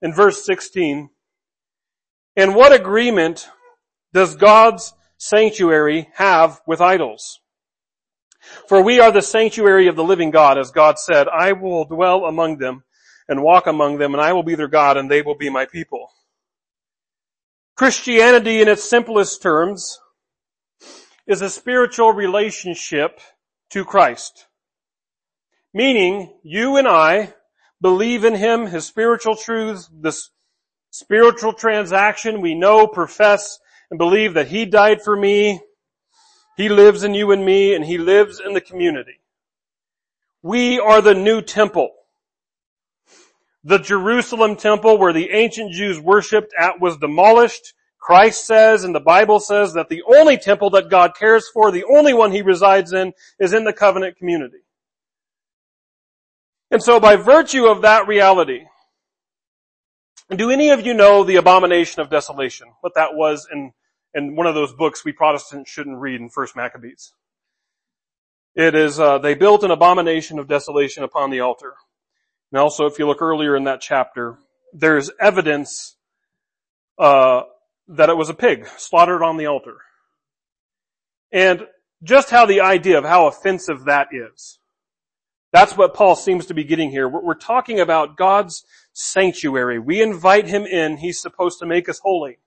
in 0.00 0.14
verse 0.14 0.44
16. 0.44 1.10
And 2.34 2.54
what 2.54 2.72
agreement 2.72 3.48
does 4.14 4.36
God's 4.36 4.94
sanctuary 5.18 6.08
have 6.14 6.62
with 6.66 6.80
idols? 6.80 7.40
For 8.68 8.82
we 8.82 9.00
are 9.00 9.12
the 9.12 9.22
sanctuary 9.22 9.86
of 9.86 9.96
the 9.96 10.04
living 10.04 10.30
God, 10.30 10.58
as 10.58 10.70
God 10.70 10.98
said, 10.98 11.28
I 11.28 11.52
will 11.52 11.84
dwell 11.84 12.24
among 12.24 12.58
them 12.58 12.84
and 13.28 13.42
walk 13.42 13.66
among 13.66 13.98
them, 13.98 14.14
and 14.14 14.22
I 14.22 14.32
will 14.32 14.42
be 14.42 14.54
their 14.54 14.68
God, 14.68 14.96
and 14.96 15.10
they 15.10 15.22
will 15.22 15.36
be 15.36 15.50
my 15.50 15.66
people. 15.66 16.08
Christianity 17.76 18.60
in 18.60 18.68
its 18.68 18.88
simplest 18.88 19.42
terms 19.42 19.98
is 21.26 21.42
a 21.42 21.50
spiritual 21.50 22.12
relationship 22.12 23.20
to 23.70 23.84
Christ. 23.84 24.46
Meaning, 25.76 26.32
you 26.44 26.76
and 26.76 26.86
I 26.86 27.34
believe 27.80 28.22
in 28.22 28.36
Him, 28.36 28.66
His 28.66 28.86
spiritual 28.86 29.34
truths, 29.34 29.90
this 29.92 30.30
spiritual 30.90 31.52
transaction 31.52 32.40
we 32.40 32.54
know, 32.54 32.86
profess, 32.86 33.58
and 33.90 33.98
believe 33.98 34.34
that 34.34 34.46
He 34.46 34.66
died 34.66 35.02
for 35.02 35.16
me, 35.16 35.60
He 36.56 36.68
lives 36.68 37.02
in 37.02 37.12
you 37.12 37.32
and 37.32 37.44
me, 37.44 37.74
and 37.74 37.84
He 37.84 37.98
lives 37.98 38.40
in 38.40 38.54
the 38.54 38.60
community. 38.60 39.18
We 40.42 40.78
are 40.78 41.00
the 41.00 41.14
new 41.14 41.42
temple. 41.42 41.90
The 43.64 43.78
Jerusalem 43.78 44.54
temple 44.54 44.96
where 44.96 45.12
the 45.12 45.30
ancient 45.30 45.72
Jews 45.72 45.98
worshipped 45.98 46.52
at 46.56 46.80
was 46.80 46.98
demolished. 46.98 47.74
Christ 47.98 48.46
says 48.46 48.84
and 48.84 48.94
the 48.94 49.00
Bible 49.00 49.40
says 49.40 49.72
that 49.72 49.88
the 49.88 50.02
only 50.06 50.36
temple 50.36 50.70
that 50.70 50.88
God 50.88 51.16
cares 51.18 51.48
for, 51.48 51.72
the 51.72 51.84
only 51.84 52.14
one 52.14 52.30
He 52.30 52.42
resides 52.42 52.92
in, 52.92 53.12
is 53.40 53.52
in 53.52 53.64
the 53.64 53.72
covenant 53.72 54.18
community. 54.18 54.63
And 56.70 56.82
so 56.82 56.98
by 56.98 57.16
virtue 57.16 57.66
of 57.66 57.82
that 57.82 58.08
reality, 58.08 58.64
do 60.34 60.50
any 60.50 60.70
of 60.70 60.84
you 60.84 60.94
know 60.94 61.24
the 61.24 61.36
abomination 61.36 62.00
of 62.00 62.10
desolation? 62.10 62.68
What 62.80 62.94
that 62.94 63.14
was 63.14 63.46
in, 63.52 63.72
in 64.14 64.34
one 64.36 64.46
of 64.46 64.54
those 64.54 64.72
books 64.72 65.04
we 65.04 65.12
Protestants 65.12 65.70
shouldn't 65.70 65.98
read 65.98 66.20
in 66.20 66.30
First 66.30 66.56
Maccabees. 66.56 67.12
It 68.54 68.74
is, 68.74 69.00
uh, 69.00 69.18
they 69.18 69.34
built 69.34 69.64
an 69.64 69.70
abomination 69.70 70.38
of 70.38 70.48
desolation 70.48 71.02
upon 71.02 71.30
the 71.30 71.40
altar. 71.40 71.74
And 72.52 72.60
also, 72.60 72.86
if 72.86 72.98
you 72.98 73.06
look 73.06 73.20
earlier 73.20 73.56
in 73.56 73.64
that 73.64 73.80
chapter, 73.80 74.38
there's 74.72 75.10
evidence 75.20 75.96
uh, 76.98 77.42
that 77.88 78.08
it 78.08 78.16
was 78.16 78.28
a 78.28 78.34
pig 78.34 78.68
slaughtered 78.76 79.22
on 79.22 79.36
the 79.36 79.46
altar. 79.46 79.76
And 81.32 81.66
just 82.02 82.30
how 82.30 82.46
the 82.46 82.60
idea 82.60 82.98
of 82.98 83.04
how 83.04 83.26
offensive 83.26 83.86
that 83.86 84.08
is. 84.12 84.58
That's 85.54 85.76
what 85.76 85.94
Paul 85.94 86.16
seems 86.16 86.46
to 86.46 86.54
be 86.54 86.64
getting 86.64 86.90
here. 86.90 87.08
We're, 87.08 87.34
talking 87.34 87.78
about 87.78 88.16
God's 88.16 88.64
sanctuary. 88.92 89.78
We 89.78 90.02
invite 90.02 90.48
him 90.48 90.66
in. 90.66 90.96
He's 90.96 91.22
supposed 91.22 91.60
to 91.60 91.64
make 91.64 91.88
us 91.88 92.00
holy. 92.02 92.38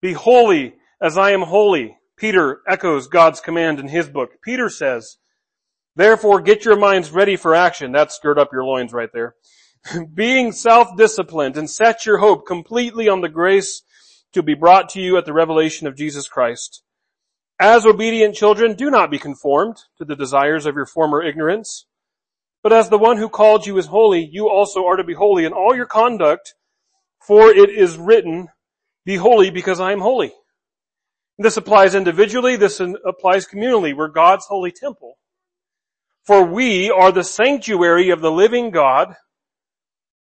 Be 0.00 0.12
holy 0.12 0.76
as 1.02 1.18
I 1.18 1.32
am 1.32 1.42
holy. 1.42 1.98
Peter 2.16 2.60
echoes 2.68 3.08
God's 3.08 3.40
command 3.40 3.80
in 3.80 3.88
his 3.88 4.08
book. 4.08 4.40
Peter 4.40 4.70
says, 4.70 5.16
Therefore, 5.96 6.40
get 6.40 6.64
your 6.64 6.78
minds 6.78 7.10
ready 7.10 7.34
for 7.34 7.56
action. 7.56 7.90
That's 7.90 8.20
gird 8.20 8.38
up 8.38 8.52
your 8.52 8.62
loins 8.62 8.92
right 8.92 9.10
there. 9.12 9.34
Being 10.14 10.52
self-disciplined 10.52 11.56
and 11.56 11.68
set 11.68 12.06
your 12.06 12.18
hope 12.18 12.46
completely 12.46 13.08
on 13.08 13.20
the 13.20 13.28
grace 13.28 13.82
to 14.32 14.44
be 14.44 14.54
brought 14.54 14.88
to 14.90 15.00
you 15.00 15.16
at 15.16 15.24
the 15.24 15.32
revelation 15.32 15.88
of 15.88 15.96
Jesus 15.96 16.28
Christ. 16.28 16.84
As 17.58 17.84
obedient 17.84 18.36
children, 18.36 18.76
do 18.76 18.90
not 18.90 19.10
be 19.10 19.18
conformed 19.18 19.78
to 19.98 20.04
the 20.04 20.14
desires 20.14 20.66
of 20.66 20.76
your 20.76 20.86
former 20.86 21.20
ignorance, 21.20 21.84
but 22.66 22.72
as 22.72 22.88
the 22.88 22.98
one 22.98 23.16
who 23.16 23.28
called 23.28 23.64
you 23.64 23.78
is 23.78 23.86
holy, 23.86 24.28
you 24.32 24.48
also 24.48 24.86
are 24.86 24.96
to 24.96 25.04
be 25.04 25.14
holy 25.14 25.44
in 25.44 25.52
all 25.52 25.76
your 25.76 25.86
conduct, 25.86 26.56
for 27.24 27.48
it 27.48 27.70
is 27.70 27.96
written, 27.96 28.48
be 29.04 29.14
holy 29.14 29.50
because 29.50 29.78
I 29.78 29.92
am 29.92 30.00
holy. 30.00 30.32
This 31.38 31.56
applies 31.56 31.94
individually, 31.94 32.56
this 32.56 32.80
applies 32.80 33.46
communally. 33.46 33.96
We're 33.96 34.08
God's 34.08 34.46
holy 34.46 34.72
temple. 34.72 35.16
For 36.24 36.44
we 36.44 36.90
are 36.90 37.12
the 37.12 37.22
sanctuary 37.22 38.10
of 38.10 38.20
the 38.20 38.32
living 38.32 38.72
God. 38.72 39.14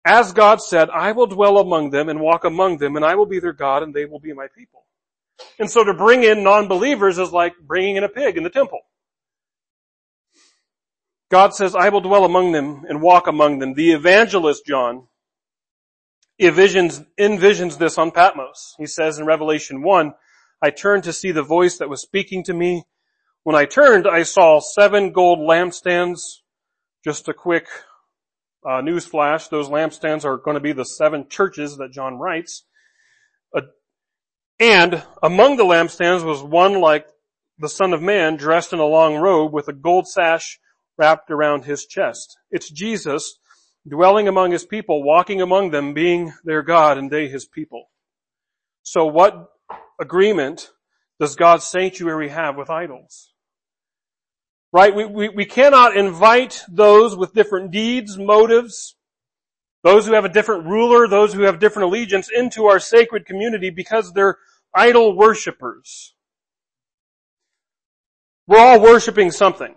As 0.03 0.33
God 0.33 0.61
said, 0.61 0.89
I 0.89 1.13
will 1.13 1.27
dwell 1.27 1.57
among 1.59 1.91
them 1.91 2.09
and 2.09 2.19
walk 2.19 2.43
among 2.43 2.79
them 2.79 2.97
and 2.97 3.05
I 3.05 3.15
will 3.15 3.25
be 3.25 3.39
their 3.39 3.53
God 3.53 3.83
and 3.83 3.93
they 3.93 4.03
will 4.03 4.19
be 4.19 4.33
my 4.33 4.47
people. 4.53 4.85
And 5.59 5.71
so 5.71 5.85
to 5.85 5.93
bring 5.93 6.25
in 6.25 6.43
non-believers 6.43 7.19
is 7.19 7.31
like 7.31 7.53
bringing 7.61 7.95
in 7.95 8.03
a 8.03 8.09
pig 8.09 8.35
in 8.35 8.43
the 8.43 8.49
temple. 8.49 8.81
God 11.29 11.53
says, 11.53 11.75
I 11.75 11.89
will 11.89 12.01
dwell 12.01 12.25
among 12.25 12.51
them 12.51 12.85
and 12.87 13.01
walk 13.01 13.27
among 13.27 13.59
them. 13.59 13.73
The 13.73 13.91
evangelist 13.91 14.65
John 14.65 15.07
envisions, 16.41 17.05
envisions 17.19 17.77
this 17.77 17.97
on 17.97 18.11
Patmos. 18.11 18.75
He 18.77 18.85
says 18.85 19.19
in 19.19 19.25
Revelation 19.25 19.81
1, 19.81 20.13
I 20.61 20.69
turned 20.69 21.03
to 21.03 21.13
see 21.13 21.31
the 21.31 21.43
voice 21.43 21.77
that 21.77 21.89
was 21.89 22.01
speaking 22.01 22.43
to 22.45 22.53
me 22.53 22.85
when 23.47 23.55
I 23.55 23.63
turned, 23.63 24.09
I 24.09 24.23
saw 24.23 24.59
seven 24.59 25.13
gold 25.13 25.39
lampstands. 25.39 26.19
Just 27.05 27.29
a 27.29 27.33
quick 27.33 27.65
uh, 28.69 28.81
news 28.81 29.05
flash. 29.05 29.47
Those 29.47 29.69
lampstands 29.69 30.25
are 30.25 30.35
going 30.35 30.55
to 30.55 30.59
be 30.59 30.73
the 30.73 30.83
seven 30.83 31.29
churches 31.29 31.77
that 31.77 31.93
John 31.93 32.15
writes. 32.15 32.65
Uh, 33.55 33.61
and 34.59 35.01
among 35.23 35.55
the 35.55 35.63
lampstands 35.63 36.25
was 36.25 36.43
one 36.43 36.81
like 36.81 37.07
the 37.57 37.69
Son 37.69 37.93
of 37.93 38.01
Man 38.01 38.35
dressed 38.35 38.73
in 38.73 38.79
a 38.79 38.85
long 38.85 39.15
robe 39.15 39.53
with 39.53 39.69
a 39.69 39.73
gold 39.73 40.09
sash 40.09 40.59
wrapped 40.97 41.31
around 41.31 41.65
his 41.65 41.85
chest. 41.85 42.37
It's 42.51 42.69
Jesus 42.69 43.39
dwelling 43.87 44.27
among 44.27 44.51
his 44.51 44.65
people, 44.65 45.03
walking 45.03 45.41
among 45.41 45.71
them, 45.71 45.93
being 45.93 46.33
their 46.43 46.61
God 46.61 46.97
and 46.97 47.09
they 47.09 47.27
his 47.27 47.45
people. 47.45 47.89
So 48.83 49.05
what 49.05 49.49
agreement 49.99 50.71
does 51.19 51.35
God's 51.35 51.65
sanctuary 51.65 52.29
have 52.29 52.57
with 52.57 52.69
idols? 52.69 53.31
Right? 54.73 54.93
We, 54.93 55.05
we, 55.05 55.29
we 55.29 55.45
cannot 55.45 55.95
invite 55.95 56.63
those 56.69 57.15
with 57.15 57.33
different 57.33 57.71
deeds, 57.71 58.17
motives, 58.17 58.95
those 59.83 60.05
who 60.05 60.13
have 60.13 60.25
a 60.25 60.29
different 60.29 60.65
ruler, 60.65 61.07
those 61.07 61.33
who 61.33 61.43
have 61.43 61.59
different 61.59 61.87
allegiance 61.87 62.29
into 62.29 62.65
our 62.65 62.79
sacred 62.79 63.25
community 63.25 63.69
because 63.69 64.11
they're 64.11 64.37
idol 64.73 65.15
worshippers. 65.15 66.13
We're 68.47 68.59
all 68.59 68.81
worshiping 68.81 69.31
something. 69.31 69.75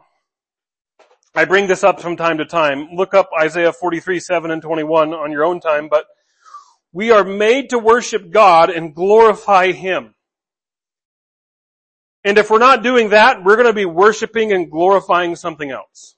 I 1.35 1.45
bring 1.45 1.69
this 1.69 1.85
up 1.85 2.01
from 2.01 2.17
time 2.17 2.39
to 2.39 2.45
time. 2.45 2.89
Look 2.95 3.15
up 3.15 3.31
Isaiah 3.41 3.73
43, 3.73 4.19
7 4.19 4.51
and 4.51 4.61
21 4.61 5.15
on 5.15 5.31
your 5.31 5.45
own 5.45 5.61
time, 5.61 5.89
but 5.89 6.07
we 6.93 7.13
are 7.13 7.25
made 7.25 7.71
to 7.71 7.79
worship 7.79 8.31
God 8.31 8.69
and 8.71 8.95
glorify 8.95 9.71
Him. 9.73 10.15
And 12.25 12.37
if 12.37 12.51
we're 12.51 12.59
not 12.59 12.83
doing 12.83 13.11
that, 13.11 13.45
we're 13.45 13.57
going 13.57 13.69
to 13.69 13.73
be 13.73 13.87
worshiping 13.87 14.53
and 14.53 14.71
glorifying 14.71 15.37
something 15.37 15.71
else. 15.71 16.17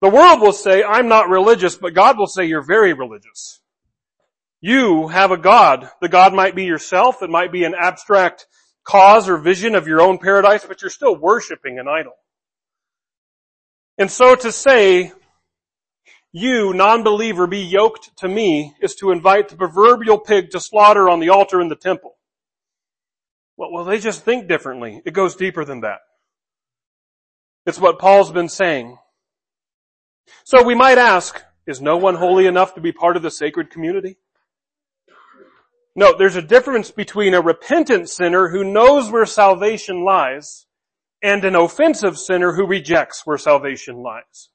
The 0.00 0.08
world 0.08 0.40
will 0.40 0.52
say, 0.52 0.84
I'm 0.84 1.08
not 1.08 1.28
religious, 1.28 1.76
but 1.76 1.94
God 1.94 2.16
will 2.16 2.28
say, 2.28 2.44
you're 2.46 2.62
very 2.62 2.92
religious. 2.92 3.60
You 4.60 5.08
have 5.08 5.32
a 5.32 5.36
God. 5.36 5.90
The 6.00 6.08
God 6.08 6.32
might 6.32 6.54
be 6.54 6.64
yourself. 6.64 7.22
It 7.22 7.30
might 7.30 7.50
be 7.50 7.64
an 7.64 7.74
abstract 7.78 8.46
cause 8.84 9.28
or 9.28 9.36
vision 9.36 9.74
of 9.74 9.88
your 9.88 10.00
own 10.00 10.18
paradise, 10.18 10.64
but 10.64 10.80
you're 10.80 10.90
still 10.90 11.16
worshiping 11.16 11.78
an 11.78 11.88
idol. 11.88 12.14
And 13.98 14.10
so 14.10 14.36
to 14.36 14.52
say, 14.52 15.12
you, 16.32 16.72
non-believer, 16.72 17.48
be 17.48 17.60
yoked 17.60 18.16
to 18.18 18.28
me 18.28 18.74
is 18.80 18.94
to 18.96 19.10
invite 19.10 19.48
the 19.48 19.56
proverbial 19.56 20.18
pig 20.18 20.50
to 20.50 20.60
slaughter 20.60 21.08
on 21.08 21.18
the 21.18 21.30
altar 21.30 21.60
in 21.60 21.68
the 21.68 21.76
temple. 21.76 22.16
Well, 23.56 23.72
well, 23.72 23.84
they 23.84 23.98
just 23.98 24.24
think 24.24 24.46
differently. 24.46 25.02
It 25.04 25.14
goes 25.14 25.34
deeper 25.34 25.64
than 25.64 25.80
that. 25.80 25.98
It's 27.66 27.80
what 27.80 27.98
Paul's 27.98 28.30
been 28.30 28.48
saying. 28.48 28.96
So 30.44 30.62
we 30.62 30.76
might 30.76 30.98
ask, 30.98 31.42
is 31.66 31.80
no 31.80 31.96
one 31.96 32.14
holy 32.14 32.46
enough 32.46 32.74
to 32.74 32.80
be 32.80 32.92
part 32.92 33.16
of 33.16 33.22
the 33.22 33.30
sacred 33.30 33.70
community? 33.70 34.16
No, 35.96 36.16
there's 36.16 36.36
a 36.36 36.42
difference 36.42 36.92
between 36.92 37.34
a 37.34 37.40
repentant 37.40 38.08
sinner 38.08 38.48
who 38.48 38.62
knows 38.62 39.10
where 39.10 39.26
salvation 39.26 40.04
lies 40.04 40.66
and 41.22 41.44
an 41.44 41.56
offensive 41.56 42.18
sinner 42.18 42.52
who 42.52 42.66
rejects 42.66 43.22
where 43.24 43.38
salvation 43.38 43.96
lies. 43.96 44.50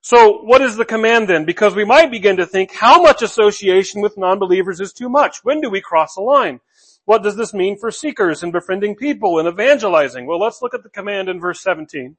So 0.00 0.42
what 0.42 0.62
is 0.62 0.76
the 0.76 0.84
command 0.84 1.28
then? 1.28 1.44
Because 1.44 1.76
we 1.76 1.84
might 1.84 2.10
begin 2.10 2.36
to 2.38 2.46
think 2.46 2.72
how 2.72 3.00
much 3.00 3.22
association 3.22 4.00
with 4.00 4.18
non-believers 4.18 4.80
is 4.80 4.92
too 4.92 5.08
much. 5.08 5.38
When 5.44 5.60
do 5.60 5.70
we 5.70 5.80
cross 5.80 6.16
a 6.16 6.20
line? 6.20 6.60
What 7.04 7.22
does 7.22 7.36
this 7.36 7.54
mean 7.54 7.78
for 7.78 7.90
seekers 7.90 8.42
and 8.42 8.52
befriending 8.52 8.96
people 8.96 9.38
and 9.38 9.48
evangelizing? 9.48 10.26
Well, 10.26 10.40
let's 10.40 10.60
look 10.60 10.74
at 10.74 10.82
the 10.82 10.88
command 10.88 11.28
in 11.28 11.40
verse 11.40 11.60
17. 11.62 12.16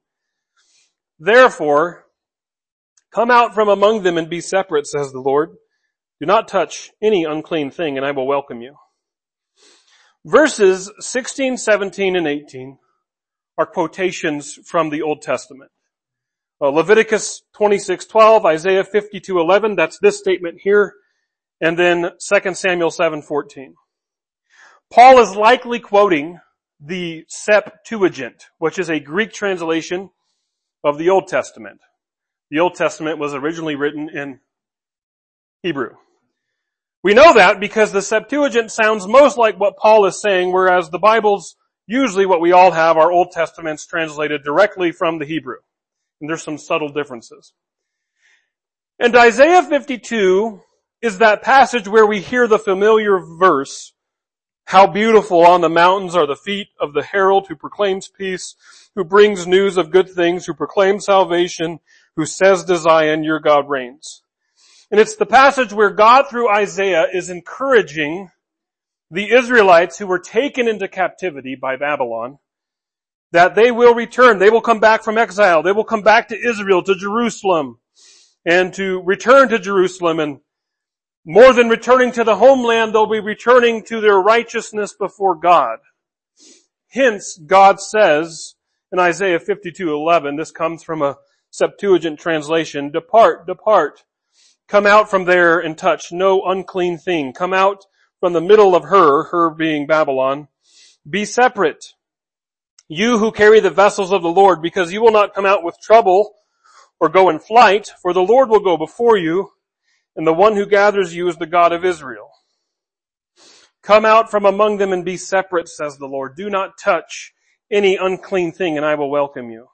Therefore, 1.19 2.05
come 3.13 3.29
out 3.29 3.53
from 3.53 3.67
among 3.67 4.03
them 4.03 4.17
and 4.17 4.29
be 4.29 4.41
separate, 4.41 4.87
says 4.87 5.11
the 5.11 5.19
Lord. 5.19 5.51
Do 6.19 6.25
not 6.25 6.47
touch 6.47 6.91
any 7.01 7.25
unclean 7.25 7.69
thing 7.69 7.97
and 7.97 8.05
I 8.05 8.11
will 8.11 8.27
welcome 8.27 8.61
you. 8.61 8.75
Verses 10.25 10.89
16, 10.99 11.57
17, 11.57 12.15
and 12.15 12.27
18 12.27 12.77
are 13.57 13.65
quotations 13.65 14.57
from 14.65 14.89
the 14.89 15.01
Old 15.01 15.21
Testament. 15.21 15.71
Uh, 16.61 16.69
Leviticus 16.69 17.43
26:12, 17.53 18.45
Isaiah 18.45 18.83
52:11, 18.83 19.75
that's 19.75 19.99
this 19.99 20.17
statement 20.17 20.61
here, 20.61 20.95
and 21.59 21.77
then 21.77 22.11
2 22.19 22.55
Samuel 22.55 22.89
7:14. 22.89 23.75
Paul 24.89 25.19
is 25.19 25.35
likely 25.35 25.79
quoting 25.79 26.39
the 26.79 27.25
Septuagint, 27.27 28.45
which 28.59 28.79
is 28.79 28.89
a 28.89 28.99
Greek 28.99 29.33
translation 29.33 30.09
of 30.83 30.97
the 30.97 31.09
Old 31.09 31.27
Testament. 31.27 31.81
The 32.49 32.59
Old 32.59 32.75
Testament 32.75 33.19
was 33.19 33.33
originally 33.33 33.75
written 33.75 34.09
in 34.09 34.39
Hebrew. 35.63 35.97
We 37.03 37.13
know 37.13 37.33
that 37.33 37.59
because 37.59 37.91
the 37.91 38.01
Septuagint 38.01 38.71
sounds 38.71 39.05
most 39.07 39.37
like 39.37 39.59
what 39.59 39.77
Paul 39.77 40.05
is 40.05 40.21
saying, 40.21 40.53
whereas 40.53 40.89
the 40.89 40.99
Bible's 40.99 41.57
usually 41.85 42.25
what 42.25 42.39
we 42.39 42.53
all 42.53 42.71
have, 42.71 42.95
our 42.97 43.11
Old 43.11 43.31
Testaments 43.31 43.85
translated 43.85 44.43
directly 44.43 44.93
from 44.93 45.19
the 45.19 45.25
Hebrew. 45.25 45.57
And 46.21 46.29
there's 46.29 46.43
some 46.43 46.57
subtle 46.57 46.87
differences. 46.87 47.51
And 48.99 49.13
Isaiah 49.17 49.63
52 49.63 50.61
is 51.01 51.17
that 51.17 51.41
passage 51.41 51.89
where 51.89 52.05
we 52.05 52.21
hear 52.21 52.47
the 52.47 52.57
familiar 52.57 53.19
verse, 53.19 53.91
how 54.65 54.87
beautiful 54.87 55.45
on 55.45 55.59
the 55.59 55.67
mountains 55.67 56.15
are 56.15 56.25
the 56.25 56.37
feet 56.37 56.67
of 56.79 56.93
the 56.93 57.03
herald 57.03 57.47
who 57.49 57.55
proclaims 57.57 58.07
peace, 58.07 58.55
who 58.95 59.03
brings 59.03 59.45
news 59.45 59.75
of 59.75 59.91
good 59.91 60.09
things, 60.09 60.45
who 60.45 60.53
proclaims 60.53 61.05
salvation, 61.05 61.81
who 62.15 62.25
says 62.25 62.63
to 62.63 62.77
Zion, 62.77 63.25
your 63.25 63.41
God 63.41 63.69
reigns. 63.69 64.22
And 64.93 64.99
it's 64.99 65.15
the 65.15 65.25
passage 65.25 65.73
where 65.73 65.89
God 65.89 66.29
through 66.29 66.53
Isaiah 66.53 67.07
is 67.11 67.31
encouraging 67.31 68.29
the 69.09 69.31
Israelites 69.33 69.97
who 69.97 70.05
were 70.05 70.19
taken 70.19 70.67
into 70.67 70.87
captivity 70.87 71.55
by 71.59 71.77
Babylon 71.77 72.37
that 73.31 73.55
they 73.55 73.71
will 73.71 73.95
return. 73.95 74.37
They 74.37 74.51
will 74.51 74.61
come 74.61 74.79
back 74.79 75.03
from 75.03 75.17
exile. 75.17 75.63
They 75.63 75.71
will 75.71 75.83
come 75.83 76.03
back 76.03 76.27
to 76.27 76.37
Israel, 76.39 76.83
to 76.83 76.93
Jerusalem, 76.93 77.79
and 78.45 78.71
to 78.75 79.01
return 79.01 79.49
to 79.49 79.57
Jerusalem. 79.57 80.19
And 80.19 80.41
more 81.25 81.53
than 81.53 81.69
returning 81.69 82.11
to 82.11 82.23
the 82.23 82.35
homeland, 82.35 82.93
they'll 82.93 83.07
be 83.07 83.19
returning 83.19 83.83
to 83.85 83.99
their 83.99 84.19
righteousness 84.19 84.93
before 84.93 85.33
God. 85.33 85.79
Hence, 86.91 87.39
God 87.43 87.81
says 87.81 88.53
in 88.91 88.99
Isaiah 88.99 89.39
52:11, 89.39 90.37
this 90.37 90.51
comes 90.51 90.83
from 90.83 91.01
a 91.01 91.17
Septuagint 91.49 92.19
translation, 92.19 92.91
depart, 92.91 93.47
depart, 93.47 94.03
Come 94.67 94.85
out 94.85 95.09
from 95.09 95.25
there 95.25 95.59
and 95.59 95.77
touch 95.77 96.11
no 96.11 96.43
unclean 96.43 96.97
thing. 96.97 97.33
Come 97.33 97.53
out 97.53 97.85
from 98.19 98.33
the 98.33 98.41
middle 98.41 98.75
of 98.75 98.85
her, 98.85 99.25
her 99.25 99.49
being 99.49 99.85
Babylon. 99.85 100.47
Be 101.07 101.25
separate. 101.25 101.85
You 102.87 103.17
who 103.17 103.31
carry 103.31 103.59
the 103.59 103.69
vessels 103.69 104.11
of 104.11 104.21
the 104.21 104.29
Lord, 104.29 104.61
because 104.61 104.93
you 104.93 105.01
will 105.01 105.11
not 105.11 105.33
come 105.33 105.45
out 105.45 105.63
with 105.63 105.75
trouble 105.81 106.33
or 106.99 107.09
go 107.09 107.29
in 107.29 107.39
flight, 107.39 107.91
for 108.01 108.13
the 108.13 108.21
Lord 108.21 108.49
will 108.49 108.59
go 108.59 108.77
before 108.77 109.17
you, 109.17 109.51
and 110.15 110.25
the 110.25 110.33
one 110.33 110.55
who 110.55 110.65
gathers 110.65 111.15
you 111.15 111.27
is 111.27 111.37
the 111.37 111.45
God 111.45 111.73
of 111.73 111.83
Israel. 111.83 112.29
Come 113.83 114.05
out 114.05 114.31
from 114.31 114.45
among 114.45 114.77
them 114.77 114.93
and 114.93 115.03
be 115.03 115.17
separate, 115.17 115.67
says 115.67 115.97
the 115.97 116.07
Lord. 116.07 116.37
Do 116.37 116.49
not 116.49 116.77
touch 116.81 117.33
any 117.69 117.97
unclean 117.97 118.53
thing 118.53 118.77
and 118.77 118.85
I 118.85 118.95
will 118.95 119.09
welcome 119.09 119.49
you. 119.49 119.67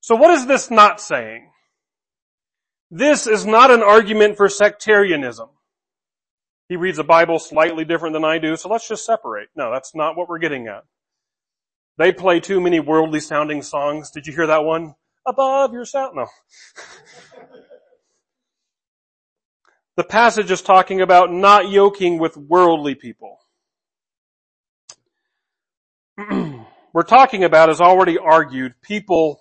So 0.00 0.16
what 0.16 0.30
is 0.30 0.46
this 0.46 0.70
not 0.70 1.00
saying? 1.00 1.49
This 2.90 3.26
is 3.26 3.46
not 3.46 3.70
an 3.70 3.82
argument 3.82 4.36
for 4.36 4.48
sectarianism. 4.48 5.48
He 6.68 6.76
reads 6.76 6.96
the 6.96 7.04
Bible 7.04 7.38
slightly 7.38 7.84
different 7.84 8.14
than 8.14 8.24
I 8.24 8.38
do, 8.38 8.56
so 8.56 8.68
let's 8.68 8.88
just 8.88 9.04
separate. 9.04 9.48
No, 9.54 9.72
that's 9.72 9.94
not 9.94 10.16
what 10.16 10.28
we're 10.28 10.38
getting 10.38 10.66
at. 10.66 10.84
They 11.98 12.12
play 12.12 12.40
too 12.40 12.60
many 12.60 12.80
worldly 12.80 13.20
sounding 13.20 13.62
songs. 13.62 14.10
Did 14.10 14.26
you 14.26 14.32
hear 14.32 14.46
that 14.46 14.64
one? 14.64 14.94
Above 15.26 15.72
your 15.72 15.84
sound? 15.84 16.16
No. 16.16 16.26
the 19.96 20.04
passage 20.04 20.50
is 20.50 20.62
talking 20.62 21.00
about 21.00 21.32
not 21.32 21.68
yoking 21.68 22.18
with 22.18 22.36
worldly 22.36 22.94
people. 22.94 23.38
we're 26.92 27.02
talking 27.02 27.44
about, 27.44 27.68
as 27.70 27.80
already 27.80 28.18
argued, 28.18 28.74
people 28.82 29.40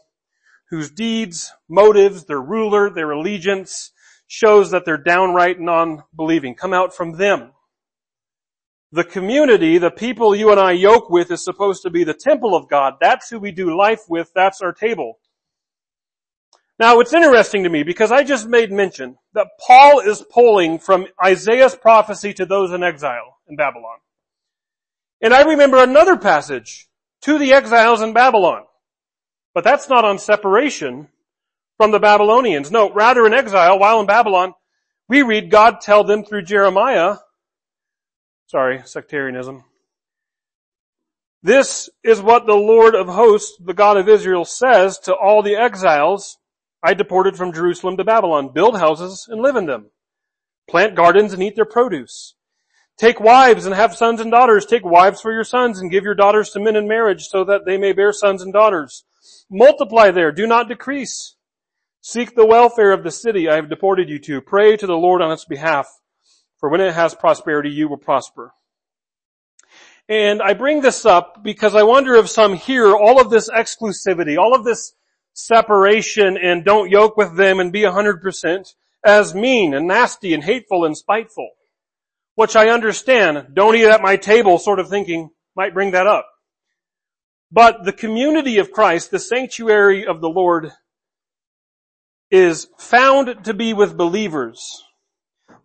whose 0.69 0.91
deeds, 0.91 1.51
motives, 1.67 2.25
their 2.25 2.41
ruler, 2.41 2.89
their 2.89 3.12
allegiance 3.12 3.91
shows 4.27 4.71
that 4.71 4.86
they're 4.86 4.97
downright 4.97 5.60
non-believing. 5.60 6.55
Come 6.55 6.73
out 6.73 6.95
from 6.95 7.17
them. 7.17 7.51
The 8.91 9.03
community, 9.03 9.77
the 9.77 9.91
people 9.91 10.36
you 10.36 10.51
and 10.51 10.60
I 10.60 10.71
yoke 10.71 11.10
with 11.10 11.32
is 11.32 11.43
supposed 11.43 11.84
to 11.84 11.89
be 11.89 12.03
the 12.03 12.13
temple 12.13 12.55
of 12.55 12.69
God. 12.69 12.95
That's 13.01 13.29
who 13.29 13.39
we 13.39 13.51
do 13.51 13.77
life 13.77 14.01
with. 14.08 14.32
That's 14.34 14.62
our 14.62 14.73
table. 14.73 15.19
Now 16.79 16.99
it's 16.99 17.13
interesting 17.13 17.63
to 17.63 17.69
me 17.69 17.84
because 17.84 18.12
I 18.12 18.23
just 18.23 18.47
made 18.47 18.71
mention 18.71 19.17
that 19.34 19.47
Paul 19.60 19.99
is 19.99 20.23
pulling 20.32 20.79
from 20.79 21.08
Isaiah's 21.23 21.75
prophecy 21.75 22.34
to 22.34 22.45
those 22.45 22.71
in 22.71 22.84
exile 22.84 23.38
in 23.47 23.58
Babylon. 23.58 23.97
And 25.21 25.34
I 25.34 25.41
remember 25.41 25.84
another 25.84 26.15
passage 26.15 26.88
to 27.21 27.38
the 27.38 27.51
exiles 27.51 28.01
in 28.01 28.13
Babylon. 28.13 28.63
But 29.53 29.63
that's 29.63 29.89
not 29.89 30.05
on 30.05 30.19
separation 30.19 31.09
from 31.77 31.91
the 31.91 31.99
Babylonians. 31.99 32.71
No, 32.71 32.91
rather 32.91 33.25
in 33.25 33.33
exile, 33.33 33.79
while 33.79 33.99
in 33.99 34.05
Babylon, 34.05 34.53
we 35.07 35.21
read 35.21 35.49
God 35.49 35.81
tell 35.81 36.03
them 36.03 36.23
through 36.23 36.43
Jeremiah, 36.43 37.17
sorry, 38.47 38.81
sectarianism. 38.85 39.63
This 41.41 41.89
is 42.03 42.21
what 42.21 42.45
the 42.45 42.53
Lord 42.53 42.95
of 42.95 43.07
hosts, 43.07 43.57
the 43.63 43.73
God 43.73 43.97
of 43.97 44.09
Israel 44.09 44.43
says 44.43 44.99
to 44.99 45.15
all 45.15 45.41
the 45.41 45.55
exiles 45.55 46.38
I 46.83 46.93
deported 46.93 47.38
from 47.38 47.53
Jerusalem 47.53 47.97
to 47.97 48.03
Babylon. 48.03 48.51
Build 48.53 48.77
houses 48.77 49.27
and 49.29 49.41
live 49.41 49.55
in 49.55 49.65
them. 49.65 49.91
Plant 50.69 50.95
gardens 50.95 51.33
and 51.33 51.41
eat 51.41 51.55
their 51.55 51.65
produce. 51.65 52.35
Take 52.97 53.19
wives 53.19 53.65
and 53.65 53.73
have 53.73 53.95
sons 53.95 54.19
and 54.19 54.29
daughters. 54.29 54.65
Take 54.65 54.83
wives 54.83 55.21
for 55.21 55.31
your 55.31 55.45
sons 55.45 55.79
and 55.79 55.89
give 55.89 56.03
your 56.03 56.15
daughters 56.15 56.49
to 56.51 56.59
men 56.59 56.75
in 56.75 56.88
marriage 56.88 57.27
so 57.27 57.45
that 57.45 57.65
they 57.65 57.77
may 57.77 57.93
bear 57.93 58.12
sons 58.12 58.41
and 58.41 58.51
daughters. 58.51 59.05
Multiply 59.49 60.12
there, 60.12 60.31
do 60.31 60.45
not 60.45 60.67
decrease. 60.67 61.35
Seek 62.01 62.35
the 62.35 62.45
welfare 62.45 62.91
of 62.91 63.03
the 63.03 63.12
city 63.12 63.49
I 63.49 63.55
have 63.55 63.69
deported 63.69 64.09
you 64.09 64.19
to. 64.19 64.41
Pray 64.41 64.77
to 64.77 64.88
the 64.88 64.97
Lord 64.97 65.21
on 65.21 65.31
its 65.31 65.45
behalf, 65.45 65.88
for 66.59 66.69
when 66.69 66.81
it 66.81 66.93
has 66.93 67.15
prosperity, 67.15 67.69
you 67.69 67.89
will 67.89 67.97
prosper. 67.97 68.53
And 70.07 70.41
I 70.41 70.53
bring 70.53 70.81
this 70.81 71.05
up 71.05 71.43
because 71.43 71.75
I 71.75 71.83
wonder 71.83 72.15
if 72.15 72.29
some 72.29 72.55
hear 72.55 72.95
all 72.95 73.21
of 73.21 73.29
this 73.29 73.49
exclusivity, 73.49 74.38
all 74.38 74.55
of 74.55 74.63
this 74.63 74.93
separation 75.33 76.38
and 76.38 76.65
don't 76.65 76.89
yoke 76.89 77.17
with 77.17 77.35
them 77.38 77.59
and 77.59 77.71
be 77.71 77.83
a 77.83 77.91
hundred 77.91 78.21
percent 78.21 78.73
as 79.05 79.35
mean 79.35 79.73
and 79.73 79.88
nasty 79.88 80.33
and 80.33 80.43
hateful 80.43 80.85
and 80.85 80.97
spiteful. 80.97 81.49
Which 82.35 82.55
I 82.55 82.69
understand, 82.69 83.49
don't 83.53 83.75
eat 83.75 83.85
at 83.85 84.01
my 84.01 84.15
table 84.15 84.57
sort 84.57 84.79
of 84.79 84.89
thinking 84.89 85.29
might 85.55 85.73
bring 85.73 85.91
that 85.91 86.07
up. 86.07 86.28
But 87.51 87.83
the 87.83 87.93
community 87.93 88.57
of 88.59 88.71
Christ, 88.71 89.12
the 89.12 89.19
sanctuary 89.19 90.05
of 90.05 90.21
the 90.21 90.29
Lord, 90.29 90.71
is 92.29 92.67
found 92.77 93.43
to 93.45 93.53
be 93.53 93.73
with 93.73 93.97
believers. 93.97 94.83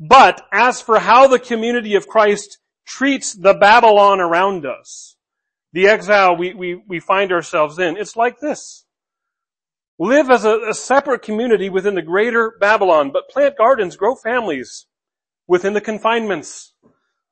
But 0.01 0.47
as 0.53 0.81
for 0.81 0.99
how 0.99 1.29
the 1.29 1.39
community 1.39 1.95
of 1.95 2.09
Christ 2.09 2.59
treats 2.87 3.35
the 3.35 3.55
Babylon 3.55 4.21
around 4.21 4.65
us, 4.65 5.17
the 5.73 5.89
exile 5.89 6.37
we, 6.37 6.55
we, 6.55 6.83
we 6.89 7.01
find 7.01 7.33
ourselves 7.33 7.79
in, 7.79 7.97
it's 7.97 8.17
like 8.17 8.41
this. 8.41 8.85
Live 9.99 10.31
as 10.31 10.45
a, 10.45 10.59
a 10.71 10.75
separate 10.75 11.23
community 11.23 11.69
within 11.69 11.95
the 11.95 12.03
greater 12.03 12.55
Babylon, 12.61 13.11
but 13.13 13.29
plant 13.29 13.57
gardens, 13.57 13.97
grow 13.97 14.15
families 14.15 14.87
within 15.47 15.75
the 15.75 15.81
confinements 15.81 16.73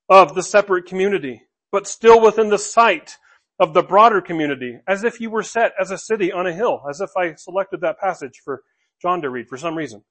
of 0.09 0.35
the 0.35 0.43
separate 0.43 0.87
community, 0.87 1.43
but 1.73 1.87
still 1.87 2.21
within 2.21 2.51
the 2.51 2.59
sight 2.59 3.17
of 3.59 3.75
the 3.75 3.83
broader 3.83 4.21
community, 4.21 4.79
as 4.89 5.05
if 5.05 5.21
you 5.21 5.31
were 5.31 5.43
set 5.43 5.73
as 5.81 5.91
a 5.91 5.99
city 5.99 6.33
on 6.33 6.47
a 6.47 6.53
hill, 6.53 6.83
as 6.89 7.01
if 7.01 7.11
I 7.17 7.35
selected 7.35 7.81
that 7.83 7.99
passage 7.99 8.41
for 8.45 8.63
John 9.01 9.23
to 9.23 9.31
read 9.31 9.49
for 9.49 9.57
some 9.57 9.77
reason. 9.77 10.03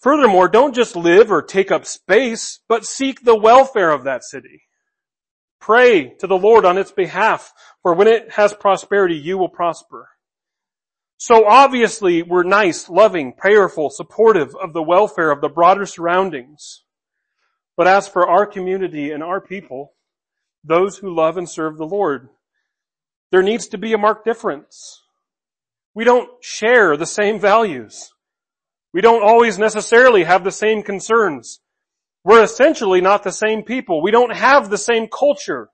Furthermore, 0.00 0.48
don't 0.48 0.74
just 0.74 0.94
live 0.94 1.32
or 1.32 1.42
take 1.42 1.70
up 1.72 1.84
space, 1.84 2.60
but 2.68 2.84
seek 2.84 3.24
the 3.24 3.36
welfare 3.36 3.90
of 3.90 4.04
that 4.04 4.22
city. 4.22 4.62
Pray 5.60 6.14
to 6.20 6.26
the 6.26 6.38
Lord 6.38 6.64
on 6.64 6.78
its 6.78 6.92
behalf, 6.92 7.52
for 7.82 7.94
when 7.94 8.06
it 8.06 8.32
has 8.32 8.54
prosperity, 8.54 9.16
you 9.16 9.36
will 9.36 9.48
prosper. 9.48 10.08
So 11.16 11.46
obviously 11.46 12.22
we're 12.22 12.44
nice, 12.44 12.88
loving, 12.88 13.32
prayerful, 13.32 13.90
supportive 13.90 14.54
of 14.54 14.72
the 14.72 14.84
welfare 14.84 15.32
of 15.32 15.40
the 15.40 15.48
broader 15.48 15.84
surroundings. 15.84 16.84
But 17.76 17.88
as 17.88 18.06
for 18.06 18.28
our 18.28 18.46
community 18.46 19.10
and 19.10 19.22
our 19.22 19.40
people, 19.40 19.94
those 20.64 20.98
who 20.98 21.14
love 21.14 21.36
and 21.36 21.48
serve 21.48 21.76
the 21.76 21.86
Lord, 21.86 22.28
there 23.30 23.42
needs 23.42 23.68
to 23.68 23.78
be 23.78 23.92
a 23.92 23.98
marked 23.98 24.24
difference. 24.24 25.02
We 25.94 26.04
don't 26.04 26.30
share 26.42 26.96
the 26.96 27.06
same 27.06 27.40
values. 27.40 28.12
We 28.92 29.00
don't 29.00 29.22
always 29.22 29.58
necessarily 29.58 30.24
have 30.24 30.44
the 30.44 30.52
same 30.52 30.82
concerns. 30.82 31.60
We're 32.24 32.42
essentially 32.42 33.00
not 33.00 33.22
the 33.22 33.32
same 33.32 33.62
people. 33.62 34.02
We 34.02 34.10
don't 34.10 34.34
have 34.34 34.70
the 34.70 34.78
same 34.78 35.08
culture. 35.08 35.70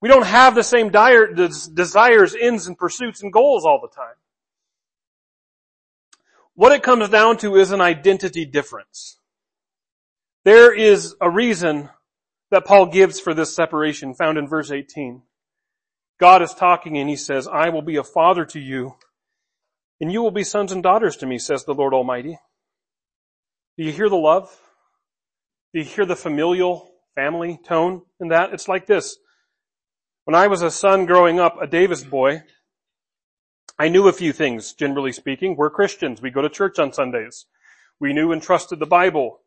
We 0.00 0.08
don't 0.08 0.26
have 0.26 0.54
the 0.54 0.62
same 0.62 0.90
dire, 0.90 1.32
desires, 1.32 2.34
ends, 2.38 2.66
and 2.66 2.76
pursuits 2.76 3.22
and 3.22 3.32
goals 3.32 3.64
all 3.64 3.80
the 3.80 3.94
time. 3.94 4.16
What 6.54 6.72
it 6.72 6.82
comes 6.82 7.08
down 7.08 7.38
to 7.38 7.56
is 7.56 7.72
an 7.72 7.80
identity 7.80 8.44
difference. 8.44 9.18
There 10.44 10.74
is 10.74 11.16
a 11.20 11.30
reason 11.30 11.88
that 12.54 12.64
Paul 12.64 12.86
gives 12.86 13.18
for 13.18 13.34
this 13.34 13.52
separation 13.52 14.14
found 14.14 14.38
in 14.38 14.46
verse 14.46 14.70
18. 14.70 15.22
God 16.20 16.40
is 16.40 16.54
talking 16.54 16.96
and 16.96 17.10
he 17.10 17.16
says, 17.16 17.48
I 17.48 17.70
will 17.70 17.82
be 17.82 17.96
a 17.96 18.04
father 18.04 18.44
to 18.44 18.60
you 18.60 18.94
and 20.00 20.12
you 20.12 20.22
will 20.22 20.30
be 20.30 20.44
sons 20.44 20.70
and 20.70 20.80
daughters 20.80 21.16
to 21.16 21.26
me, 21.26 21.36
says 21.36 21.64
the 21.64 21.74
Lord 21.74 21.92
Almighty. 21.92 22.38
Do 23.76 23.82
you 23.82 23.90
hear 23.90 24.08
the 24.08 24.14
love? 24.14 24.56
Do 25.72 25.80
you 25.80 25.84
hear 25.84 26.06
the 26.06 26.14
familial 26.14 26.88
family 27.16 27.58
tone 27.66 28.02
in 28.20 28.28
that? 28.28 28.52
It's 28.52 28.68
like 28.68 28.86
this. 28.86 29.16
When 30.24 30.36
I 30.36 30.46
was 30.46 30.62
a 30.62 30.70
son 30.70 31.06
growing 31.06 31.40
up, 31.40 31.60
a 31.60 31.66
Davis 31.66 32.04
boy, 32.04 32.42
I 33.76 33.88
knew 33.88 34.06
a 34.06 34.12
few 34.12 34.32
things, 34.32 34.74
generally 34.74 35.10
speaking. 35.10 35.56
We're 35.56 35.70
Christians. 35.70 36.22
We 36.22 36.30
go 36.30 36.42
to 36.42 36.48
church 36.48 36.78
on 36.78 36.92
Sundays. 36.92 37.46
We 37.98 38.12
knew 38.12 38.30
and 38.30 38.40
trusted 38.40 38.78
the 38.78 38.86
Bible. 38.86 39.40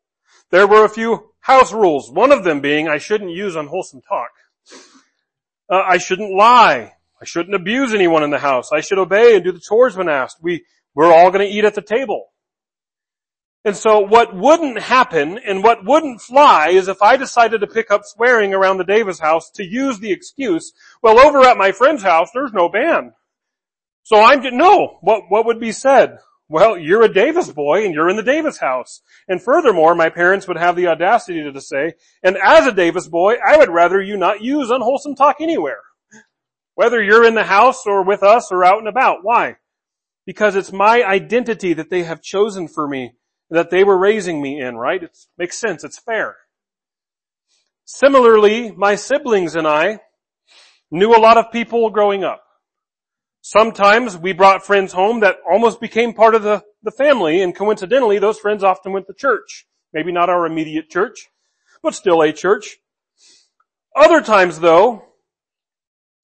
There 0.51 0.67
were 0.67 0.85
a 0.85 0.89
few 0.89 1.31
house 1.39 1.73
rules, 1.73 2.11
one 2.11 2.31
of 2.31 2.43
them 2.43 2.61
being 2.61 2.87
I 2.87 2.97
shouldn't 2.97 3.31
use 3.31 3.55
unwholesome 3.55 4.01
talk. 4.01 4.31
Uh, 5.69 5.81
I 5.85 5.97
shouldn't 5.97 6.35
lie. 6.35 6.93
I 7.21 7.25
shouldn't 7.25 7.55
abuse 7.55 7.93
anyone 7.93 8.23
in 8.23 8.29
the 8.29 8.39
house. 8.39 8.69
I 8.73 8.81
should 8.81 8.99
obey 8.99 9.35
and 9.35 9.43
do 9.43 9.51
the 9.51 9.59
chores 9.59 9.97
when 9.97 10.09
asked. 10.09 10.37
We, 10.41 10.65
we're 10.93 11.11
all 11.11 11.31
going 11.31 11.47
to 11.47 11.53
eat 11.53 11.65
at 11.65 11.75
the 11.75 11.81
table. 11.81 12.27
And 13.65 13.75
so 13.75 13.99
what 13.99 14.33
wouldn't 14.33 14.79
happen 14.79 15.39
and 15.45 15.63
what 15.63 15.83
wouldn't 15.83 16.21
fly 16.21 16.69
is 16.69 16.87
if 16.87 17.01
I 17.01 17.17
decided 17.17 17.59
to 17.61 17.67
pick 17.67 17.91
up 17.91 18.01
swearing 18.05 18.53
around 18.53 18.77
the 18.77 18.85
Davis 18.85 19.19
house 19.19 19.51
to 19.55 19.63
use 19.65 19.99
the 19.99 20.11
excuse, 20.11 20.71
well 21.03 21.19
over 21.19 21.41
at 21.41 21.57
my 21.57 21.73
friend's 21.73 22.03
house 22.03 22.29
there's 22.33 22.53
no 22.53 22.69
ban. 22.69 23.13
So 24.03 24.23
I'm, 24.23 24.41
no, 24.55 24.99
what, 25.01 25.23
what 25.27 25.45
would 25.47 25.59
be 25.59 25.73
said? 25.73 26.19
Well, 26.49 26.77
you're 26.77 27.03
a 27.03 27.13
Davis 27.13 27.51
boy 27.51 27.83
and 27.83 27.93
you're 27.93 28.10
in 28.10 28.15
the 28.15 28.23
Davis 28.23 28.57
house. 28.60 29.01
And 29.27 29.41
furthermore, 29.41 29.95
my 29.95 30.10
parents 30.10 30.47
would 30.47 30.57
have 30.57 30.75
the 30.77 30.88
audacity 30.88 31.43
to 31.43 31.62
say, 31.62 31.93
and 32.23 32.38
as 32.38 32.65
a 32.65 32.71
Davis 32.71 33.07
boy, 33.07 33.36
I 33.45 33.57
would 33.57 33.69
rather 33.69 34.01
you 34.01 34.15
not 34.15 34.41
use 34.41 34.69
unwholesome 34.69 35.15
talk 35.15 35.38
anywhere. 35.41 35.81
Whether 36.75 37.03
you're 37.03 37.25
in 37.25 37.36
the 37.36 37.43
house 37.43 37.86
or 37.86 38.03
with 38.03 38.23
us 38.23 38.49
or 38.51 38.63
out 38.63 38.77
and 38.77 38.88
about. 38.88 39.19
Why? 39.23 39.57
Because 40.25 40.55
it's 40.55 40.71
my 40.71 41.03
identity 41.03 41.73
that 41.73 41.89
they 41.89 42.03
have 42.03 42.21
chosen 42.21 42.67
for 42.67 42.88
me, 42.88 43.13
that 43.49 43.69
they 43.69 43.83
were 43.83 43.97
raising 43.97 44.41
me 44.41 44.62
in, 44.62 44.75
right? 44.75 45.03
It 45.03 45.17
makes 45.38 45.60
sense. 45.60 45.83
It's 45.83 45.99
fair. 45.99 46.38
Similarly, 47.83 48.71
my 48.71 48.95
siblings 48.95 49.55
and 49.55 49.67
I 49.67 49.99
knew 50.91 51.15
a 51.15 51.19
lot 51.19 51.38
of 51.38 51.51
people 51.51 51.89
growing 51.89 52.23
up. 52.23 52.43
Sometimes 53.49 54.17
we 54.17 54.33
brought 54.33 54.65
friends 54.65 54.91
home 54.91 55.21
that 55.21 55.38
almost 55.49 55.79
became 55.79 56.13
part 56.13 56.36
of 56.36 56.43
the, 56.43 56.65
the 56.83 56.91
family 56.91 57.41
and 57.41 57.55
coincidentally 57.55 58.19
those 58.19 58.38
friends 58.38 58.62
often 58.62 58.91
went 58.91 59.07
to 59.07 59.13
church. 59.13 59.65
Maybe 59.93 60.12
not 60.12 60.29
our 60.29 60.45
immediate 60.45 60.89
church, 60.89 61.29
but 61.81 61.95
still 61.95 62.21
a 62.21 62.33
church. 62.33 62.79
Other 63.95 64.19
times 64.19 64.60
though, 64.60 65.05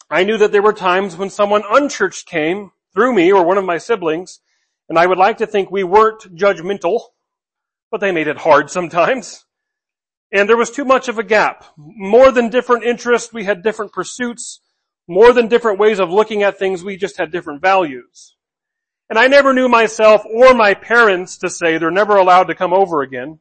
I 0.10 0.26
knew 0.26 0.38
that 0.38 0.52
there 0.52 0.62
were 0.62 0.74
times 0.74 1.16
when 1.16 1.30
someone 1.30 1.64
unchurched 1.72 2.28
came 2.28 2.72
through 2.94 3.14
me 3.14 3.32
or 3.32 3.46
one 3.46 3.58
of 3.58 3.64
my 3.64 3.78
siblings, 3.78 4.42
and 4.90 5.00
I 5.00 5.08
would 5.08 5.18
like 5.18 5.38
to 5.38 5.48
think 5.48 5.72
we 5.72 5.86
weren't 5.86 6.36
judgmental, 6.36 7.04
but 7.90 8.02
they 8.02 8.12
made 8.12 8.28
it 8.28 8.40
hard 8.40 8.70
sometimes. 8.70 9.46
And 10.34 10.50
there 10.50 10.58
was 10.58 10.72
too 10.72 10.84
much 10.84 11.08
of 11.08 11.20
a 11.20 11.24
gap. 11.24 11.64
More 11.78 12.34
than 12.34 12.50
different 12.50 12.84
interests, 12.84 13.32
we 13.32 13.46
had 13.46 13.64
different 13.64 13.94
pursuits, 13.94 14.60
more 15.08 15.34
than 15.34 15.48
different 15.48 15.80
ways 15.80 16.00
of 16.00 16.10
looking 16.10 16.44
at 16.44 16.58
things, 16.58 16.84
we 16.84 16.98
just 16.98 17.18
had 17.18 17.32
different 17.32 17.62
values. 17.62 18.36
And 19.10 19.20
I 19.20 19.28
never 19.28 19.54
knew 19.54 19.68
myself 19.68 20.24
or 20.26 20.54
my 20.54 20.74
parents 20.74 21.38
to 21.40 21.50
say 21.50 21.78
they're 21.78 21.92
never 21.92 22.16
allowed 22.16 22.46
to 22.46 22.56
come 22.56 22.74
over 22.74 23.02
again. 23.02 23.40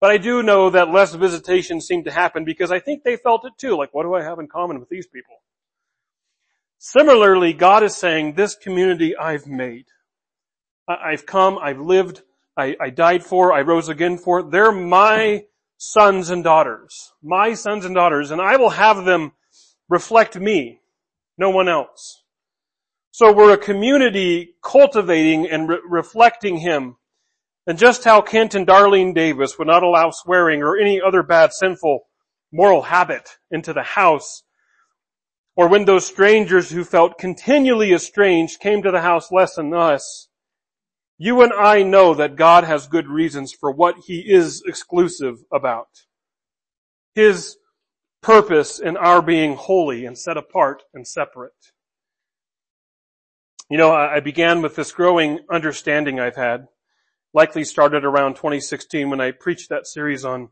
But 0.00 0.10
I 0.10 0.18
do 0.18 0.42
know 0.42 0.70
that 0.70 0.90
less 0.90 1.14
visitation 1.14 1.80
seemed 1.80 2.04
to 2.04 2.12
happen 2.12 2.44
because 2.44 2.70
I 2.70 2.80
think 2.80 3.02
they 3.02 3.16
felt 3.16 3.46
it 3.46 3.54
too. 3.58 3.76
Like, 3.76 3.94
what 3.94 4.02
do 4.02 4.14
I 4.14 4.22
have 4.22 4.38
in 4.38 4.46
common 4.46 4.78
with 4.78 4.90
these 4.90 5.06
people? 5.06 5.36
Similarly, 6.78 7.54
God 7.54 7.82
is 7.82 7.96
saying, 7.96 8.34
this 8.34 8.54
community 8.54 9.16
I've 9.16 9.46
made. 9.46 9.86
I've 10.86 11.26
come, 11.26 11.58
I've 11.58 11.80
lived, 11.80 12.22
I, 12.56 12.76
I 12.80 12.90
died 12.90 13.24
for, 13.24 13.52
I 13.52 13.62
rose 13.62 13.88
again 13.88 14.18
for. 14.18 14.42
They're 14.42 14.70
my 14.70 15.46
sons 15.78 16.30
and 16.30 16.44
daughters. 16.44 17.12
My 17.22 17.54
sons 17.54 17.84
and 17.84 17.94
daughters, 17.94 18.30
and 18.30 18.40
I 18.40 18.56
will 18.56 18.70
have 18.70 19.04
them 19.04 19.32
reflect 19.88 20.36
me, 20.36 20.80
no 21.38 21.50
one 21.50 21.68
else. 21.68 22.22
So 23.10 23.32
we're 23.32 23.54
a 23.54 23.58
community 23.58 24.54
cultivating 24.62 25.48
and 25.48 25.68
re- 25.68 25.80
reflecting 25.88 26.58
Him. 26.58 26.96
And 27.66 27.78
just 27.78 28.04
how 28.04 28.20
Kent 28.20 28.54
and 28.54 28.66
Darlene 28.66 29.14
Davis 29.14 29.58
would 29.58 29.66
not 29.66 29.82
allow 29.82 30.10
swearing 30.10 30.62
or 30.62 30.76
any 30.76 31.00
other 31.00 31.22
bad 31.22 31.52
sinful 31.52 32.06
moral 32.52 32.82
habit 32.82 33.38
into 33.50 33.72
the 33.72 33.82
house, 33.82 34.42
or 35.56 35.68
when 35.68 35.84
those 35.84 36.06
strangers 36.06 36.70
who 36.70 36.84
felt 36.84 37.18
continually 37.18 37.92
estranged 37.92 38.60
came 38.60 38.82
to 38.82 38.90
the 38.90 39.00
house 39.00 39.32
less 39.32 39.54
than 39.56 39.74
us, 39.74 40.28
you 41.18 41.42
and 41.42 41.52
I 41.52 41.82
know 41.82 42.14
that 42.14 42.36
God 42.36 42.64
has 42.64 42.86
good 42.86 43.08
reasons 43.08 43.52
for 43.52 43.72
what 43.72 43.96
He 44.06 44.20
is 44.20 44.62
exclusive 44.66 45.36
about. 45.52 45.88
His 47.14 47.56
purpose 48.22 48.78
in 48.78 48.96
our 48.96 49.22
being 49.22 49.54
holy 49.54 50.04
and 50.04 50.18
set 50.18 50.36
apart 50.36 50.82
and 50.94 51.06
separate. 51.06 51.52
You 53.68 53.78
know, 53.78 53.92
I 53.92 54.20
began 54.20 54.62
with 54.62 54.76
this 54.76 54.92
growing 54.92 55.40
understanding 55.50 56.20
I've 56.20 56.36
had, 56.36 56.68
likely 57.34 57.64
started 57.64 58.04
around 58.04 58.34
2016 58.34 59.10
when 59.10 59.20
I 59.20 59.32
preached 59.32 59.70
that 59.70 59.86
series 59.86 60.24
on 60.24 60.50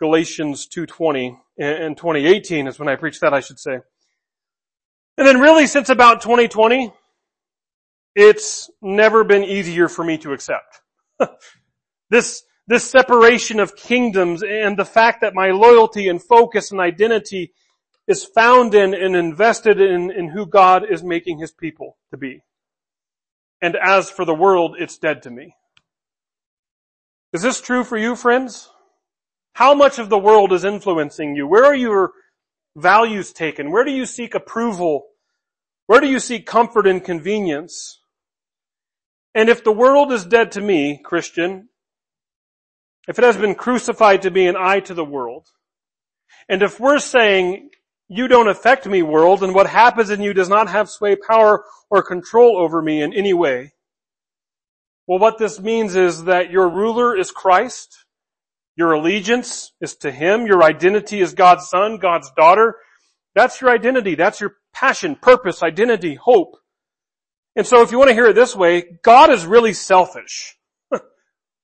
Galatians 0.00 0.68
2.20, 0.68 1.38
and 1.58 1.96
2018 1.96 2.66
is 2.66 2.78
when 2.78 2.88
I 2.88 2.96
preached 2.96 3.20
that, 3.20 3.34
I 3.34 3.40
should 3.40 3.58
say. 3.58 3.78
And 5.16 5.26
then 5.26 5.40
really 5.40 5.66
since 5.66 5.88
about 5.88 6.20
2020, 6.20 6.92
it's 8.14 8.70
never 8.82 9.22
been 9.24 9.44
easier 9.44 9.88
for 9.88 10.04
me 10.04 10.18
to 10.18 10.32
accept. 10.32 10.80
this 12.10 12.42
this 12.68 12.88
separation 12.88 13.58
of 13.60 13.74
kingdoms 13.74 14.42
and 14.42 14.78
the 14.78 14.84
fact 14.84 15.22
that 15.22 15.34
my 15.34 15.50
loyalty 15.50 16.08
and 16.08 16.22
focus 16.22 16.70
and 16.70 16.80
identity 16.80 17.52
is 18.06 18.24
found 18.24 18.74
in 18.74 18.92
and 18.92 19.16
invested 19.16 19.80
in, 19.80 20.10
in 20.10 20.28
who 20.28 20.46
God 20.46 20.84
is 20.88 21.02
making 21.02 21.38
his 21.38 21.50
people 21.50 21.96
to 22.10 22.18
be. 22.18 22.42
And 23.62 23.74
as 23.74 24.10
for 24.10 24.26
the 24.26 24.34
world, 24.34 24.76
it's 24.78 24.98
dead 24.98 25.22
to 25.22 25.30
me. 25.30 25.56
Is 27.32 27.42
this 27.42 27.60
true 27.60 27.84
for 27.84 27.96
you, 27.96 28.14
friends? 28.14 28.70
How 29.54 29.74
much 29.74 29.98
of 29.98 30.10
the 30.10 30.18
world 30.18 30.52
is 30.52 30.64
influencing 30.64 31.36
you? 31.36 31.46
Where 31.46 31.64
are 31.64 31.74
your 31.74 32.12
values 32.76 33.32
taken? 33.32 33.72
Where 33.72 33.84
do 33.84 33.90
you 33.90 34.04
seek 34.04 34.34
approval? 34.34 35.06
Where 35.86 36.00
do 36.00 36.06
you 36.06 36.20
seek 36.20 36.46
comfort 36.46 36.86
and 36.86 37.02
convenience? 37.02 38.00
And 39.34 39.48
if 39.48 39.64
the 39.64 39.72
world 39.72 40.12
is 40.12 40.26
dead 40.26 40.52
to 40.52 40.60
me, 40.60 41.00
Christian, 41.02 41.67
if 43.08 43.18
it 43.18 43.24
has 43.24 43.38
been 43.38 43.54
crucified 43.54 44.22
to 44.22 44.30
be 44.30 44.46
an 44.46 44.56
eye 44.56 44.80
to 44.80 44.94
the 44.94 45.04
world, 45.04 45.48
and 46.48 46.62
if 46.62 46.78
we're 46.78 46.98
saying, 46.98 47.70
you 48.08 48.28
don't 48.28 48.48
affect 48.48 48.86
me 48.86 49.02
world, 49.02 49.42
and 49.42 49.54
what 49.54 49.66
happens 49.66 50.10
in 50.10 50.22
you 50.22 50.34
does 50.34 50.48
not 50.48 50.68
have 50.68 50.88
sway, 50.88 51.16
power, 51.16 51.64
or 51.90 52.02
control 52.02 52.58
over 52.58 52.80
me 52.80 53.02
in 53.02 53.12
any 53.14 53.32
way, 53.32 53.72
well 55.06 55.18
what 55.18 55.38
this 55.38 55.58
means 55.58 55.96
is 55.96 56.24
that 56.24 56.50
your 56.50 56.68
ruler 56.68 57.16
is 57.16 57.30
Christ, 57.30 58.04
your 58.76 58.92
allegiance 58.92 59.72
is 59.80 59.96
to 59.96 60.12
Him, 60.12 60.46
your 60.46 60.62
identity 60.62 61.20
is 61.20 61.32
God's 61.34 61.68
son, 61.68 61.96
God's 61.96 62.30
daughter, 62.36 62.76
that's 63.34 63.60
your 63.60 63.70
identity, 63.70 64.16
that's 64.16 64.40
your 64.40 64.56
passion, 64.74 65.16
purpose, 65.16 65.62
identity, 65.62 66.14
hope. 66.14 66.56
And 67.56 67.66
so 67.66 67.82
if 67.82 67.90
you 67.90 67.98
want 67.98 68.08
to 68.08 68.14
hear 68.14 68.26
it 68.26 68.34
this 68.34 68.54
way, 68.54 68.98
God 69.02 69.30
is 69.30 69.46
really 69.46 69.72
selfish. 69.72 70.57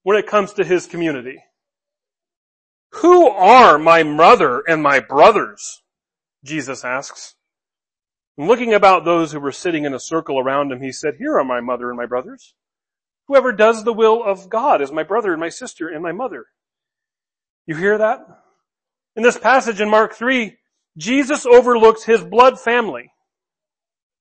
When 0.04 0.16
it 0.16 0.28
comes 0.28 0.52
to 0.52 0.64
his 0.64 0.86
community. 0.86 1.42
Who 3.00 3.26
are 3.26 3.76
my 3.76 4.04
mother 4.04 4.62
and 4.68 4.80
my 4.80 5.00
brothers? 5.00 5.82
Jesus 6.44 6.84
asks. 6.84 7.34
And 8.38 8.46
looking 8.46 8.72
about 8.72 9.04
those 9.04 9.32
who 9.32 9.40
were 9.40 9.50
sitting 9.50 9.84
in 9.84 9.94
a 9.94 9.98
circle 9.98 10.38
around 10.38 10.70
him, 10.70 10.80
he 10.80 10.92
said, 10.92 11.14
here 11.18 11.36
are 11.38 11.44
my 11.44 11.60
mother 11.60 11.88
and 11.88 11.96
my 11.96 12.06
brothers. 12.06 12.54
Whoever 13.26 13.52
does 13.52 13.82
the 13.82 13.92
will 13.92 14.22
of 14.22 14.48
God 14.48 14.82
is 14.82 14.92
my 14.92 15.02
brother 15.02 15.32
and 15.32 15.40
my 15.40 15.48
sister 15.48 15.88
and 15.88 16.02
my 16.02 16.12
mother. 16.12 16.46
You 17.66 17.76
hear 17.76 17.98
that? 17.98 18.20
In 19.16 19.22
this 19.22 19.38
passage 19.38 19.80
in 19.80 19.88
Mark 19.88 20.14
3, 20.14 20.56
Jesus 20.98 21.46
overlooks 21.46 22.04
his 22.04 22.22
blood 22.22 22.60
family. 22.60 23.10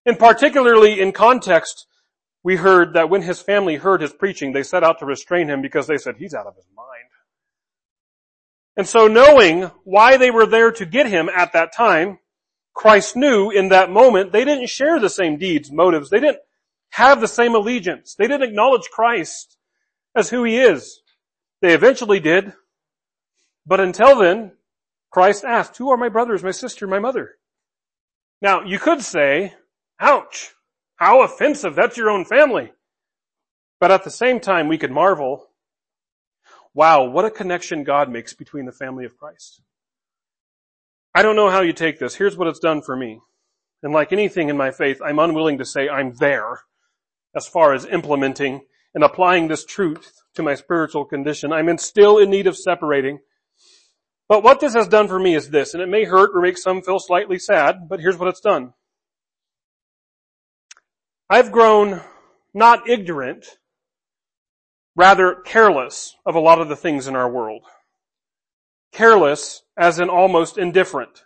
And 0.05 0.17
particularly 0.17 0.99
in 1.01 1.11
context, 1.11 1.87
we 2.43 2.57
heard 2.57 2.93
that 2.93 3.09
when 3.09 3.21
his 3.21 3.39
family 3.39 3.75
heard 3.75 4.01
his 4.01 4.13
preaching, 4.13 4.51
they 4.51 4.63
set 4.63 4.83
out 4.83 4.99
to 4.99 5.05
restrain 5.05 5.47
him 5.47 5.61
because 5.61 5.87
they 5.87 5.97
said, 5.97 6.17
he's 6.17 6.33
out 6.33 6.45
of 6.45 6.55
his 6.55 6.67
mind. 6.75 6.87
And 8.75 8.87
so 8.87 9.07
knowing 9.07 9.71
why 9.83 10.17
they 10.17 10.31
were 10.31 10.45
there 10.45 10.71
to 10.71 10.85
get 10.85 11.07
him 11.07 11.29
at 11.29 11.53
that 11.53 11.73
time, 11.73 12.19
Christ 12.73 13.15
knew 13.15 13.49
in 13.51 13.69
that 13.69 13.91
moment 13.91 14.31
they 14.31 14.45
didn't 14.45 14.67
share 14.67 14.99
the 14.99 15.09
same 15.09 15.37
deeds, 15.37 15.71
motives. 15.71 16.09
They 16.09 16.19
didn't 16.19 16.39
have 16.89 17.21
the 17.21 17.27
same 17.27 17.55
allegiance. 17.55 18.15
They 18.15 18.27
didn't 18.27 18.49
acknowledge 18.49 18.89
Christ 18.91 19.57
as 20.15 20.29
who 20.29 20.43
he 20.43 20.57
is. 20.57 21.01
They 21.61 21.73
eventually 21.73 22.19
did. 22.19 22.53
But 23.65 23.79
until 23.79 24.17
then, 24.19 24.51
Christ 25.11 25.45
asked, 25.45 25.77
who 25.77 25.91
are 25.91 25.97
my 25.97 26.09
brothers, 26.09 26.43
my 26.43 26.51
sister, 26.51 26.87
my 26.87 26.99
mother? 26.99 27.35
Now, 28.41 28.63
you 28.63 28.79
could 28.79 29.01
say, 29.01 29.53
ouch, 29.99 30.53
how 31.03 31.21
offensive, 31.23 31.75
that's 31.75 31.97
your 31.97 32.09
own 32.09 32.23
family. 32.23 32.71
But 33.79 33.91
at 33.91 34.05
the 34.05 34.09
same 34.09 34.39
time, 34.39 34.69
we 34.69 34.77
could 34.77 34.91
marvel, 34.91 35.49
wow, 36.73 37.03
what 37.03 37.25
a 37.25 37.29
connection 37.29 37.83
God 37.83 38.09
makes 38.09 38.33
between 38.33 38.65
the 38.65 38.71
family 38.71 39.03
of 39.03 39.17
Christ. 39.17 39.61
I 41.13 41.21
don't 41.21 41.35
know 41.35 41.49
how 41.49 41.61
you 41.61 41.73
take 41.73 41.99
this. 41.99 42.15
Here's 42.15 42.37
what 42.37 42.47
it's 42.47 42.59
done 42.59 42.81
for 42.81 42.95
me. 42.95 43.19
And 43.83 43.91
like 43.91 44.13
anything 44.13 44.47
in 44.47 44.55
my 44.55 44.71
faith, 44.71 45.01
I'm 45.03 45.19
unwilling 45.19 45.57
to 45.57 45.65
say 45.65 45.89
I'm 45.89 46.15
there 46.15 46.61
as 47.35 47.47
far 47.47 47.73
as 47.73 47.85
implementing 47.85 48.61
and 48.95 49.03
applying 49.03 49.49
this 49.49 49.65
truth 49.65 50.21
to 50.35 50.43
my 50.43 50.55
spiritual 50.55 51.03
condition. 51.03 51.51
I'm 51.51 51.67
in 51.67 51.77
still 51.77 52.17
in 52.17 52.29
need 52.29 52.47
of 52.47 52.57
separating. 52.57 53.19
But 54.29 54.41
what 54.41 54.61
this 54.61 54.73
has 54.73 54.87
done 54.87 55.09
for 55.09 55.19
me 55.19 55.35
is 55.35 55.49
this, 55.49 55.73
and 55.73 55.83
it 55.83 55.89
may 55.89 56.05
hurt 56.05 56.31
or 56.33 56.41
make 56.41 56.57
some 56.57 56.81
feel 56.81 56.99
slightly 56.99 57.37
sad, 57.37 57.89
but 57.89 57.99
here's 57.99 58.17
what 58.17 58.29
it's 58.29 58.39
done. 58.39 58.73
I've 61.33 61.51
grown 61.51 61.99
not 62.53 62.87
ignorant, 62.87 63.47
rather 64.95 65.33
careless 65.33 66.15
of 66.27 66.35
a 66.35 66.39
lot 66.39 66.61
of 66.61 66.69
the 66.69 66.75
things 66.75 67.07
in 67.07 67.15
our 67.15 67.27
world. 67.27 67.63
Careless 68.91 69.63
as 69.75 69.97
in 69.97 70.09
almost 70.09 70.59
indifferent. 70.59 71.23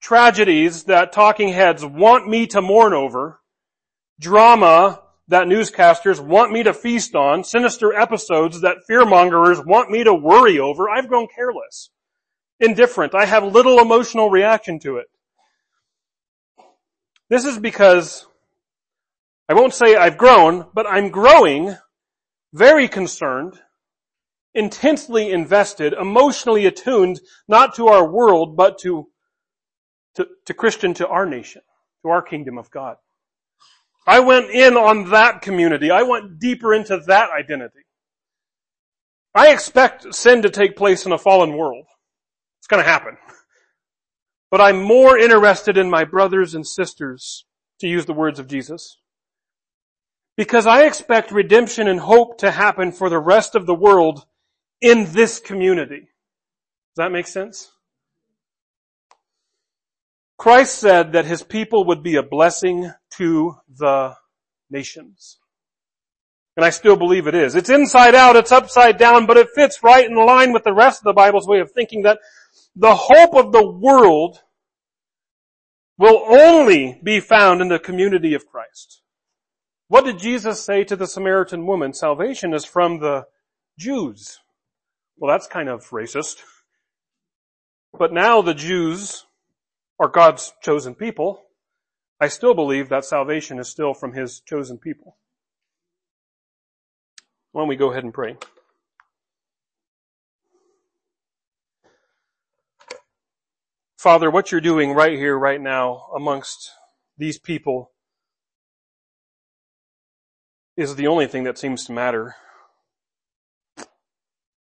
Tragedies 0.00 0.84
that 0.84 1.10
talking 1.10 1.48
heads 1.48 1.84
want 1.84 2.28
me 2.28 2.46
to 2.46 2.62
mourn 2.62 2.92
over, 2.92 3.40
drama 4.20 5.02
that 5.26 5.48
newscasters 5.48 6.24
want 6.24 6.52
me 6.52 6.62
to 6.62 6.72
feast 6.72 7.16
on, 7.16 7.42
sinister 7.42 7.92
episodes 7.92 8.60
that 8.60 8.76
fearmongers 8.88 9.66
want 9.66 9.90
me 9.90 10.04
to 10.04 10.14
worry 10.14 10.60
over, 10.60 10.88
I've 10.88 11.08
grown 11.08 11.26
careless, 11.34 11.90
indifferent. 12.60 13.12
I 13.12 13.24
have 13.24 13.42
little 13.42 13.80
emotional 13.80 14.30
reaction 14.30 14.78
to 14.84 14.98
it. 14.98 15.06
This 17.28 17.44
is 17.44 17.58
because 17.58 18.28
I 19.48 19.54
won't 19.54 19.74
say 19.74 19.94
I've 19.94 20.16
grown, 20.16 20.66
but 20.74 20.86
I'm 20.86 21.10
growing 21.10 21.76
very 22.52 22.88
concerned, 22.88 23.54
intensely 24.54 25.30
invested, 25.30 25.92
emotionally 25.92 26.66
attuned, 26.66 27.20
not 27.46 27.74
to 27.74 27.88
our 27.88 28.08
world, 28.08 28.56
but 28.56 28.78
to, 28.78 29.08
to, 30.14 30.26
to 30.46 30.54
Christian, 30.54 30.94
to 30.94 31.08
our 31.08 31.26
nation, 31.26 31.62
to 32.02 32.08
our 32.08 32.22
kingdom 32.22 32.56
of 32.56 32.70
God. 32.70 32.96
I 34.06 34.20
went 34.20 34.50
in 34.50 34.76
on 34.76 35.10
that 35.10 35.42
community. 35.42 35.90
I 35.90 36.02
went 36.02 36.38
deeper 36.38 36.72
into 36.72 36.98
that 37.06 37.30
identity. 37.30 37.80
I 39.34 39.52
expect 39.52 40.14
sin 40.14 40.42
to 40.42 40.50
take 40.50 40.76
place 40.76 41.04
in 41.04 41.12
a 41.12 41.18
fallen 41.18 41.56
world. 41.56 41.86
It's 42.60 42.68
gonna 42.68 42.82
happen. 42.82 43.16
But 44.50 44.60
I'm 44.60 44.82
more 44.82 45.18
interested 45.18 45.76
in 45.76 45.90
my 45.90 46.04
brothers 46.04 46.54
and 46.54 46.66
sisters, 46.66 47.44
to 47.80 47.88
use 47.88 48.06
the 48.06 48.12
words 48.12 48.38
of 48.38 48.46
Jesus. 48.46 48.98
Because 50.36 50.66
I 50.66 50.84
expect 50.84 51.30
redemption 51.30 51.86
and 51.86 52.00
hope 52.00 52.38
to 52.38 52.50
happen 52.50 52.90
for 52.92 53.08
the 53.08 53.20
rest 53.20 53.54
of 53.54 53.66
the 53.66 53.74
world 53.74 54.26
in 54.80 55.12
this 55.12 55.38
community. 55.38 56.00
Does 56.00 57.04
that 57.04 57.12
make 57.12 57.26
sense? 57.26 57.70
Christ 60.36 60.78
said 60.78 61.12
that 61.12 61.26
his 61.26 61.42
people 61.42 61.86
would 61.86 62.02
be 62.02 62.16
a 62.16 62.22
blessing 62.22 62.92
to 63.16 63.54
the 63.68 64.14
nations. 64.70 65.38
And 66.56 66.64
I 66.64 66.70
still 66.70 66.96
believe 66.96 67.26
it 67.26 67.34
is. 67.34 67.54
It's 67.54 67.70
inside 67.70 68.14
out, 68.14 68.36
it's 68.36 68.52
upside 68.52 68.98
down, 68.98 69.26
but 69.26 69.36
it 69.36 69.48
fits 69.54 69.82
right 69.82 70.08
in 70.08 70.14
line 70.14 70.52
with 70.52 70.64
the 70.64 70.74
rest 70.74 71.00
of 71.00 71.04
the 71.04 71.12
Bible's 71.12 71.48
way 71.48 71.60
of 71.60 71.72
thinking 71.72 72.02
that 72.02 72.18
the 72.76 72.94
hope 72.94 73.34
of 73.34 73.52
the 73.52 73.66
world 73.66 74.40
will 75.96 76.24
only 76.28 77.00
be 77.02 77.20
found 77.20 77.60
in 77.60 77.68
the 77.68 77.78
community 77.78 78.34
of 78.34 78.46
Christ. 78.46 79.00
What 79.88 80.04
did 80.04 80.18
Jesus 80.18 80.62
say 80.62 80.84
to 80.84 80.96
the 80.96 81.06
Samaritan 81.06 81.66
woman? 81.66 81.92
Salvation 81.92 82.54
is 82.54 82.64
from 82.64 83.00
the 83.00 83.26
Jews. 83.78 84.40
Well, 85.16 85.30
that's 85.32 85.46
kind 85.46 85.68
of 85.68 85.90
racist. 85.90 86.36
But 87.96 88.12
now 88.12 88.42
the 88.42 88.54
Jews 88.54 89.26
are 90.00 90.08
God's 90.08 90.52
chosen 90.62 90.94
people. 90.94 91.42
I 92.20 92.28
still 92.28 92.54
believe 92.54 92.88
that 92.88 93.04
salvation 93.04 93.58
is 93.58 93.68
still 93.68 93.94
from 93.94 94.14
His 94.14 94.40
chosen 94.40 94.78
people. 94.78 95.16
Why 97.52 97.60
don't 97.60 97.68
we 97.68 97.76
go 97.76 97.90
ahead 97.90 98.04
and 98.04 98.14
pray? 98.14 98.36
Father, 103.96 104.30
what 104.30 104.50
you're 104.50 104.60
doing 104.60 104.92
right 104.92 105.16
here, 105.16 105.38
right 105.38 105.60
now, 105.60 106.08
amongst 106.14 106.70
these 107.16 107.38
people 107.38 107.93
is 110.76 110.96
the 110.96 111.06
only 111.06 111.26
thing 111.26 111.44
that 111.44 111.58
seems 111.58 111.84
to 111.84 111.92
matter. 111.92 112.36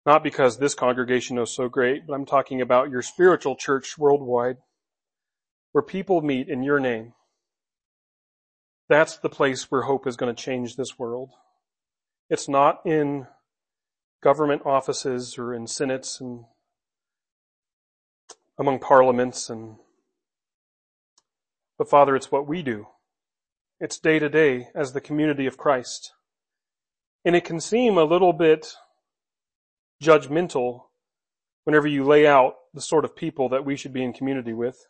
Not 0.07 0.23
because 0.23 0.59
this 0.59 0.75
congregation 0.75 1.39
is 1.39 1.55
so 1.55 1.69
great, 1.69 2.07
but 2.07 2.15
I'm 2.15 2.25
talking 2.25 2.61
about 2.61 2.91
your 2.91 3.03
spiritual 3.03 3.57
church 3.57 3.99
worldwide, 3.99 4.57
where 5.73 5.83
people 5.83 6.23
meet 6.23 6.49
in 6.49 6.63
your 6.63 6.81
name. 6.81 7.15
That's 8.89 9.19
the 9.19 9.29
place 9.29 9.71
where 9.71 9.83
hope 9.83 10.07
is 10.07 10.17
going 10.17 10.35
to 10.35 10.43
change 10.43 10.77
this 10.77 10.99
world. 10.99 11.31
It's 12.31 12.49
not 12.49 12.81
in 12.87 13.27
government 14.23 14.63
offices 14.65 15.37
or 15.39 15.53
in 15.53 15.67
senates 15.67 16.21
and 16.21 16.45
among 18.59 18.81
parliaments 18.81 19.51
and 19.51 19.77
but 21.79 21.89
Father, 21.89 22.17
it's 22.17 22.33
what 22.33 22.49
we 22.49 22.63
do. 22.63 22.89
It's 23.81 23.99
day 23.99 24.19
to 24.19 24.29
day 24.29 24.69
as 24.75 24.93
the 24.93 25.01
community 25.01 25.47
of 25.47 25.57
Christ. 25.57 26.13
And 27.25 27.37
it 27.37 27.45
can 27.45 27.61
seem 27.61 27.97
a 27.97 28.05
little 28.05 28.33
bit 28.33 28.75
judgmental 30.03 30.87
whenever 31.63 31.87
you 31.87 32.03
lay 32.03 32.27
out 32.27 32.55
the 32.75 32.81
sort 32.81 33.05
of 33.05 33.15
people 33.15 33.49
that 33.51 33.65
we 33.65 33.77
should 33.77 33.93
be 33.93 34.03
in 34.03 34.13
community 34.13 34.53
with. 34.53 34.87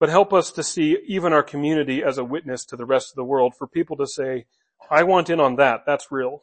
But 0.00 0.08
help 0.08 0.32
us 0.32 0.50
to 0.52 0.62
see 0.62 0.98
even 1.06 1.32
our 1.32 1.42
community 1.42 2.02
as 2.02 2.18
a 2.18 2.24
witness 2.24 2.64
to 2.66 2.76
the 2.76 2.86
rest 2.86 3.10
of 3.12 3.16
the 3.16 3.24
world 3.24 3.54
for 3.56 3.66
people 3.66 3.96
to 3.98 4.06
say, 4.06 4.46
I 4.90 5.04
want 5.04 5.30
in 5.30 5.38
on 5.38 5.56
that. 5.56 5.82
That's 5.86 6.10
real. 6.10 6.42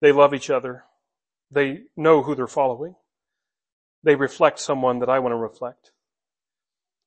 They 0.00 0.12
love 0.12 0.34
each 0.34 0.50
other. 0.50 0.84
They 1.50 1.82
know 1.96 2.22
who 2.22 2.34
they're 2.34 2.46
following. 2.46 2.96
They 4.02 4.16
reflect 4.16 4.58
someone 4.58 5.00
that 5.00 5.10
I 5.10 5.18
want 5.18 5.32
to 5.32 5.36
reflect. 5.36 5.92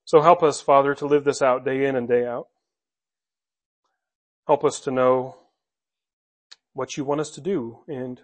So 0.06 0.22
help 0.22 0.44
us, 0.44 0.62
Father, 0.62 0.94
to 0.96 1.06
live 1.06 1.24
this 1.24 1.42
out 1.42 1.66
day 1.66 1.86
in 1.86 1.96
and 1.96 2.08
day 2.08 2.26
out. 2.26 2.48
Help 4.48 4.66
us 4.66 4.80
to 4.82 4.92
know 4.92 5.38
what 6.74 6.98
you 6.98 7.06
want 7.06 7.22
us 7.22 7.30
to 7.32 7.42
do 7.42 7.80
and 7.88 8.20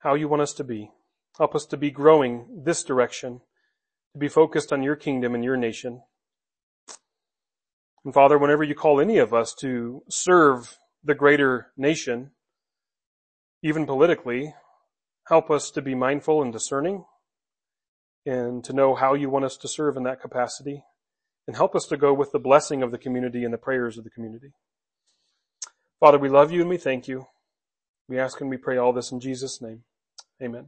how 0.00 0.14
you 0.14 0.28
want 0.28 0.42
us 0.42 0.52
to 0.54 0.64
be. 0.64 0.90
Help 1.36 1.54
us 1.54 1.66
to 1.66 1.76
be 1.76 1.90
growing 1.90 2.62
this 2.64 2.82
direction, 2.82 3.40
to 4.12 4.18
be 4.18 4.28
focused 4.28 4.72
on 4.72 4.82
your 4.82 4.96
kingdom 4.96 5.34
and 5.34 5.44
your 5.44 5.56
nation. 5.56 6.02
And 8.04 8.12
Father, 8.12 8.38
whenever 8.38 8.64
you 8.64 8.74
call 8.74 9.00
any 9.00 9.18
of 9.18 9.32
us 9.32 9.54
to 9.60 10.02
serve 10.08 10.78
the 11.04 11.14
greater 11.14 11.68
nation, 11.76 12.32
even 13.62 13.86
politically, 13.86 14.54
help 15.28 15.50
us 15.50 15.70
to 15.72 15.82
be 15.82 15.94
mindful 15.94 16.42
and 16.42 16.52
discerning 16.52 17.04
and 18.28 18.62
to 18.62 18.74
know 18.74 18.94
how 18.94 19.14
you 19.14 19.30
want 19.30 19.46
us 19.46 19.56
to 19.56 19.66
serve 19.66 19.96
in 19.96 20.02
that 20.02 20.20
capacity 20.20 20.84
and 21.46 21.56
help 21.56 21.74
us 21.74 21.86
to 21.86 21.96
go 21.96 22.12
with 22.12 22.30
the 22.30 22.38
blessing 22.38 22.82
of 22.82 22.90
the 22.90 22.98
community 22.98 23.42
and 23.42 23.54
the 23.54 23.58
prayers 23.58 23.96
of 23.96 24.04
the 24.04 24.10
community. 24.10 24.52
Father, 25.98 26.18
we 26.18 26.28
love 26.28 26.52
you 26.52 26.60
and 26.60 26.68
we 26.68 26.76
thank 26.76 27.08
you. 27.08 27.26
We 28.06 28.18
ask 28.18 28.40
and 28.40 28.50
we 28.50 28.58
pray 28.58 28.76
all 28.76 28.92
this 28.92 29.10
in 29.10 29.20
Jesus' 29.20 29.62
name. 29.62 29.84
Amen. 30.42 30.66